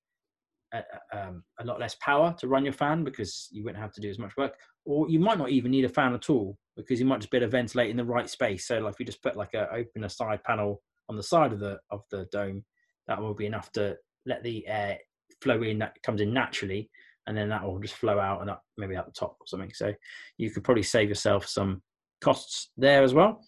[0.73, 0.81] uh,
[1.17, 4.09] um, a lot less power to run your fan because you wouldn't have to do
[4.09, 4.55] as much work,
[4.85, 7.37] or you might not even need a fan at all because you might just be
[7.37, 8.67] able to ventilate in the right space.
[8.67, 11.53] So like if you just put like a open a side panel on the side
[11.53, 12.63] of the of the dome,
[13.07, 13.95] that will be enough to
[14.25, 14.97] let the air
[15.41, 16.89] flow in that comes in naturally
[17.27, 19.71] and then that will just flow out and up maybe out the top or something.
[19.73, 19.93] So
[20.37, 21.81] you could probably save yourself some
[22.21, 23.41] costs there as well.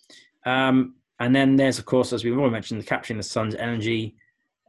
[0.46, 4.16] Um, and then there's of course, as we've already mentioned, the capturing the sun's energy.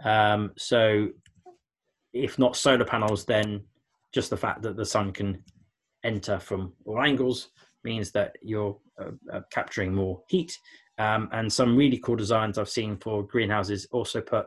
[0.05, 1.09] Um, so
[2.23, 3.63] if not solar panels, then
[4.13, 5.43] just the fact that the sun can
[6.05, 7.51] enter from all angles
[7.85, 10.59] means that you're uh, uh, capturing more heat.
[10.99, 14.47] Um, and some really cool designs I've seen for greenhouses also put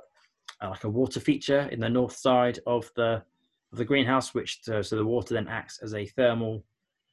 [0.61, 3.23] uh, like a water feature in the north side of the
[3.71, 6.63] of the greenhouse, which uh, so the water then acts as a thermal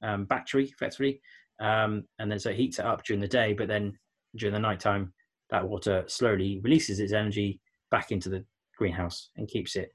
[0.03, 1.21] um, battery, effectively,
[1.61, 3.93] um, and then so it heats it up during the day, but then
[4.37, 5.13] during the nighttime,
[5.51, 8.43] that water slowly releases its energy back into the
[8.79, 9.95] greenhouse and keeps it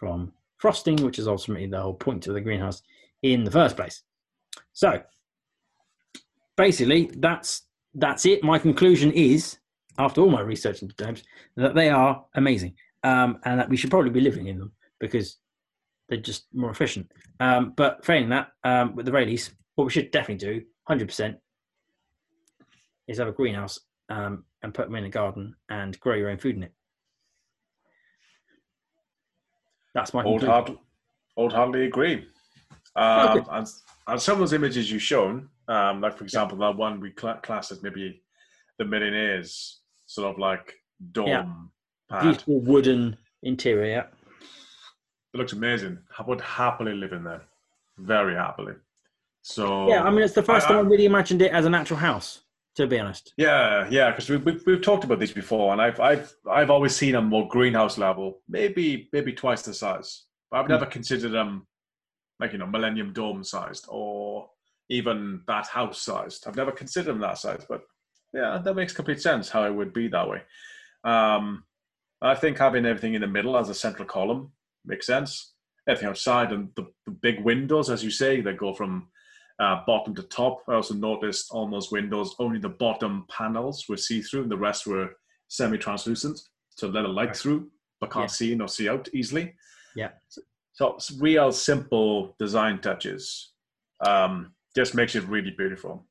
[0.00, 2.82] from frosting, which is ultimately the whole point of the greenhouse
[3.22, 4.02] in the first place.
[4.72, 5.02] So
[6.56, 7.62] basically, that's
[7.94, 8.42] that's it.
[8.42, 9.58] My conclusion is,
[9.98, 11.22] after all my research into domes,
[11.56, 12.74] that they are amazing,
[13.04, 15.36] um, and that we should probably be living in them because
[16.08, 17.10] they're just more efficient.
[17.38, 21.36] Um, but failing that, um, with the least, what we should definitely do, hundred percent,
[23.06, 23.78] is have a greenhouse
[24.08, 26.72] um, and put them in a garden and grow your own food in it.
[29.94, 30.76] That's my Old hard,
[31.36, 32.26] old hardly agree.
[32.96, 33.66] Oh, Um, and,
[34.06, 37.40] and some of those images you've shown, um, like for example, that one we cla
[37.42, 38.22] class as maybe
[38.78, 40.74] the millionaires, sort of like
[41.12, 41.44] dome Yeah.
[42.08, 42.22] pad.
[42.22, 43.86] Beautiful wooden interior.
[43.90, 44.06] yeah.
[45.32, 45.98] It looks amazing.
[46.18, 47.42] I would happily live in there,
[47.98, 48.74] very happily.
[49.42, 51.74] So Yeah, I mean, it's the first I- time I really imagined it as an
[51.74, 52.40] actual house.
[52.76, 55.98] To be honest, Yeah, yeah, because we've, we've we've talked about these before, and I've
[55.98, 60.24] I've I've always seen them more greenhouse level, maybe maybe twice the size.
[60.50, 60.72] But I've Hmm.
[60.72, 61.66] never considered them
[62.38, 64.50] like you know Millennium Dome sized or
[64.88, 66.46] even that house sized.
[66.46, 67.82] I've never considered them that size, but
[68.32, 70.42] yeah, that makes complete sense how it would be that way.
[71.04, 71.64] Um,
[72.22, 74.52] I think having everything in the middle as a central column
[74.84, 75.54] makes sense.
[75.88, 79.08] Everything outside and the, the big windows, as you say, that go from
[79.60, 80.62] uh, bottom to top.
[80.68, 84.56] I also noticed on those windows, only the bottom panels were see through and the
[84.56, 85.10] rest were
[85.48, 86.40] semi translucent
[86.78, 87.36] to let a light Right.
[87.36, 88.34] through, but can't Yeah.
[88.34, 89.54] see nor see out easily.
[89.94, 90.12] Yeah.
[90.72, 93.52] So it's real simple design touches.
[94.00, 96.06] Um, just makes it really beautiful.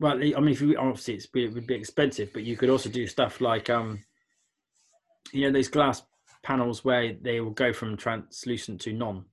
[0.00, 2.88] Well, I mean, if you obviously it's, it would be expensive, but you could also
[2.88, 4.02] do stuff like, um,
[5.32, 6.02] you know, those glass
[6.42, 9.24] panels where they will go from translucent to non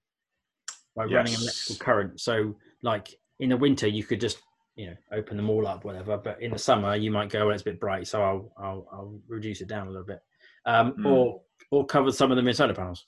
[0.95, 2.19] by running an electrical current.
[2.19, 4.39] So, like in the winter, you could just
[4.75, 6.17] you know open them all up, whatever.
[6.17, 8.87] But in the summer, you might go, well, it's a bit bright, so I'll I'll,
[8.91, 10.19] I'll reduce it down a little bit,
[10.65, 11.05] um, Mm.
[11.05, 13.05] or or cover some of them in solar panels,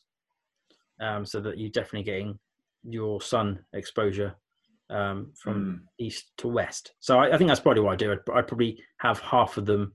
[1.02, 2.40] um, so that you're definitely getting
[2.84, 4.36] your sun exposure
[4.90, 5.80] um, from Mm.
[6.00, 6.94] east to west.
[7.00, 8.14] So I, I think that's probably what I do.
[8.14, 9.94] I'd, I'd probably have half of them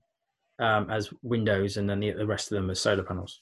[0.58, 3.40] um, as windows and then the, the rest of them as solar panels.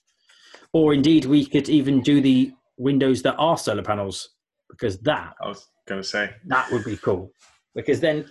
[0.73, 4.31] Or indeed, we could even do the windows that are solar panels
[4.71, 5.55] because that I
[5.97, 6.35] was gonna say.
[6.47, 7.33] that would be cool.
[7.75, 8.29] Because then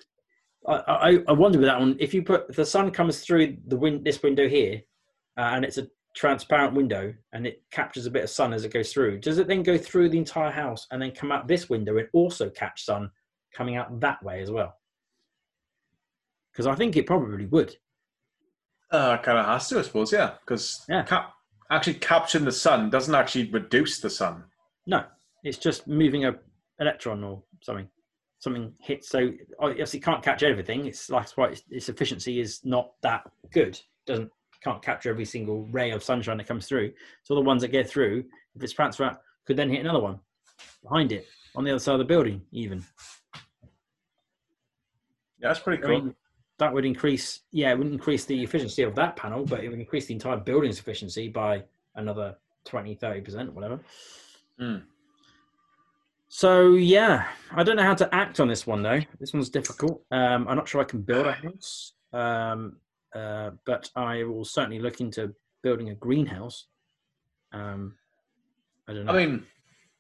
[0.67, 3.57] I, I, I wonder with that one if you put if the sun comes through
[3.67, 4.81] the wind this window here
[5.37, 8.73] uh, and it's a transparent window and it captures a bit of sun as it
[8.73, 11.69] goes through does it then go through the entire house and then come out this
[11.69, 13.09] window and also catch sun
[13.55, 14.75] coming out that way as well
[16.51, 17.75] because i think it probably would
[18.91, 21.03] Uh, kind of has to, I suppose, yeah, because Yeah.
[21.03, 21.33] cap-
[21.69, 24.43] actually capturing the sun doesn't actually reduce the sun.
[24.87, 25.05] no
[25.43, 26.35] it's just moving a
[26.79, 27.87] electron or something
[28.39, 29.09] something hits.
[29.09, 30.85] So obviously it can't catch everything.
[30.85, 33.79] It's like that's why its, its efficiency is not that good.
[34.05, 34.31] Doesn't
[34.63, 36.91] can't capture every single ray of sunshine that comes through.
[37.23, 40.19] So the ones that get through if it's transferred could then hit another one
[40.83, 42.83] behind it on the other side of the building even.
[45.39, 46.01] Yeah, that's pretty I cool.
[46.01, 46.15] mean,
[46.57, 49.79] that would increase yeah it would increase the efficiency of that panel but it would
[49.79, 51.63] increase the entire building's efficiency by
[51.95, 52.35] another
[52.65, 53.79] 20 30% whatever.
[54.61, 54.83] Mm.
[56.29, 59.01] So yeah, I don't know how to act on this one though.
[59.19, 60.03] This one's difficult.
[60.11, 62.77] Um, I'm not sure I can build a house, um,
[63.15, 66.67] uh, but I will certainly look into building a greenhouse.
[67.51, 67.95] Um,
[68.87, 69.13] I don't know.
[69.13, 69.43] I mean,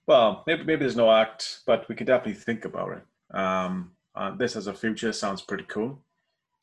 [0.05, 3.35] well, maybe maybe there's no act, but we could definitely think about it.
[3.35, 6.03] Um, uh, this as a future sounds pretty cool.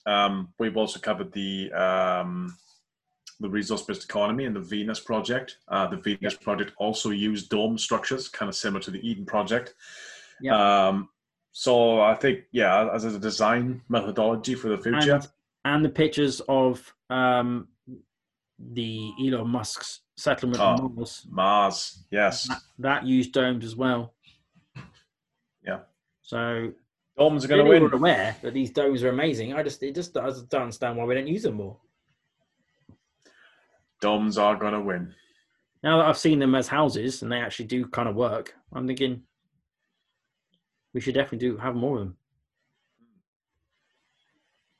[0.06, 2.56] Um, we've also covered the um,
[3.40, 5.58] the resource-based economy and the Venus project.
[5.68, 9.74] Uh, the Venus project also used dome structures, kind of similar to the Eden project.
[10.40, 10.88] Yeah.
[10.88, 11.08] Um,
[11.52, 15.28] so I think, yeah, as a design methodology for the future, and,
[15.64, 17.68] and the pictures of um,
[18.58, 20.66] the Elon Musk's settlement Oh.
[20.66, 24.14] on Mars Mars, yes, that, that used domes as well.
[25.64, 25.80] Yeah.
[26.22, 26.72] So
[27.18, 27.92] domes are going to win.
[27.92, 29.54] aware that these domes are amazing.
[29.54, 31.76] I just it just I just don't understand why we don't use them more.
[34.00, 35.14] Domes are going to win.
[35.82, 38.86] Now that I've seen them as houses and they actually do kind of work, I'm
[38.86, 39.22] thinking
[40.92, 42.16] we should definitely do have more of them,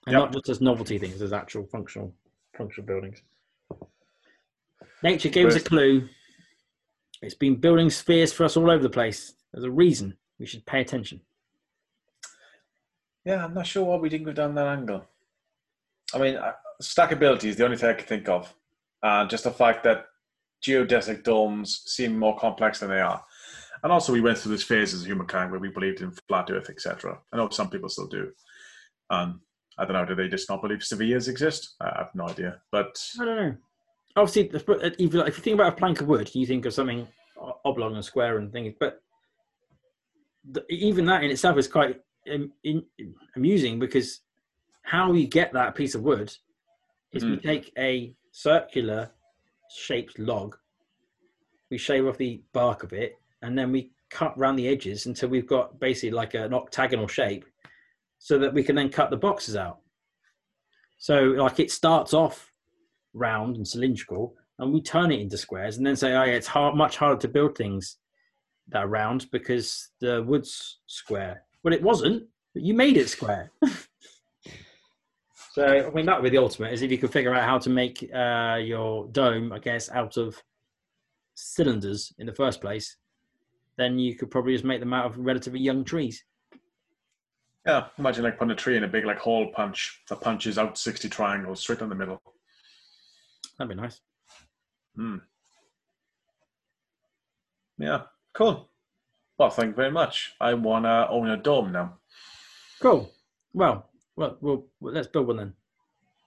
[0.07, 0.21] and Yep.
[0.21, 2.15] not just as novelty things, as actual functional
[2.57, 3.23] functional buildings.
[5.03, 6.09] Nature gave us a clue.
[7.23, 9.35] It's been building spheres for us all over the place.
[9.53, 11.21] There's a reason we should pay attention.
[13.25, 15.05] Yeah, I'm not sure why we didn't go down that angle.
[16.15, 16.53] I mean, uh,
[16.83, 18.55] stackability is the only thing I can think of.
[19.03, 20.07] Uh, just the fact that
[20.67, 23.23] geodesic domes seem more complex than they are.
[23.83, 26.71] And also, we went through this phase as humankind where we believed in flat Earth,
[26.71, 27.19] etc.
[27.33, 28.33] I know some people still do.
[29.11, 29.43] Um,
[29.79, 30.05] I don't know.
[30.07, 31.75] Do they just not believe Sevillas exist?
[31.81, 32.61] I have no idea.
[32.73, 33.57] But I don't know.
[34.17, 34.67] Obviously, if
[34.99, 37.07] you if you think about a plank of wood, you think of something
[37.65, 38.75] oblong and square and things.
[38.81, 39.03] But
[40.51, 42.01] the, even that in itself is quite
[42.33, 42.83] um, in,
[43.37, 44.21] amusing because
[44.83, 46.33] how you get that piece of wood
[47.13, 47.43] is we Mm.
[47.43, 49.11] take a circular
[49.71, 50.55] shaped log,
[51.71, 55.31] we shave off the bark of it, and then we cut round the edges until
[55.31, 57.47] we've got basically like an octagonal shape,
[58.19, 59.79] so that we can then cut the boxes out.
[60.99, 62.53] So like it starts off
[63.15, 66.47] round and cylindrical, and we turn it into squares, and then say, "Oh, yeah, it's
[66.47, 67.97] hard, much harder to build things
[68.69, 73.51] that round because the wood's square." Well, it wasn't, but you made it square.
[75.57, 77.57] so I mean, that would be the ultimate: is if you could figure out how
[77.57, 80.37] to make uh, your dome, I guess, out of
[81.35, 82.99] cylinders in the first place,
[83.79, 86.23] then you could probably just make them out of relatively young trees.
[87.67, 90.77] yeah, imagine like putting a tree in a big like hole punch that punches out
[90.77, 92.21] 60 triangles straight down the middle.
[93.59, 93.99] That'd be nice.
[94.95, 95.17] Hmm.
[97.79, 98.03] Yeah,
[98.35, 98.69] cool.
[99.39, 100.35] Well, thank you very much.
[100.39, 101.97] I want to own a dome now.
[102.79, 103.11] Cool.
[103.55, 105.53] Well, well, well, well, let's build one then.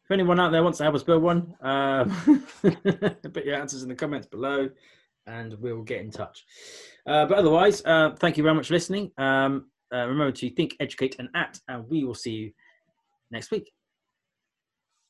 [0.06, 2.10] If anyone out there wants to help us build one, um,
[2.62, 4.70] put your answers in the comments below,
[5.28, 6.46] and we'll get in touch.
[7.06, 9.12] Uh, but otherwise, uh, thank you very much for listening.
[9.18, 12.52] Um, uh, remember to think, educate, and act, and we will see you
[13.32, 13.72] next week.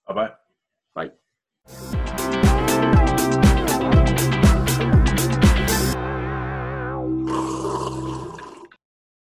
[0.07, 0.31] Bye
[0.95, 1.09] bye.
[1.65, 2.05] Bye.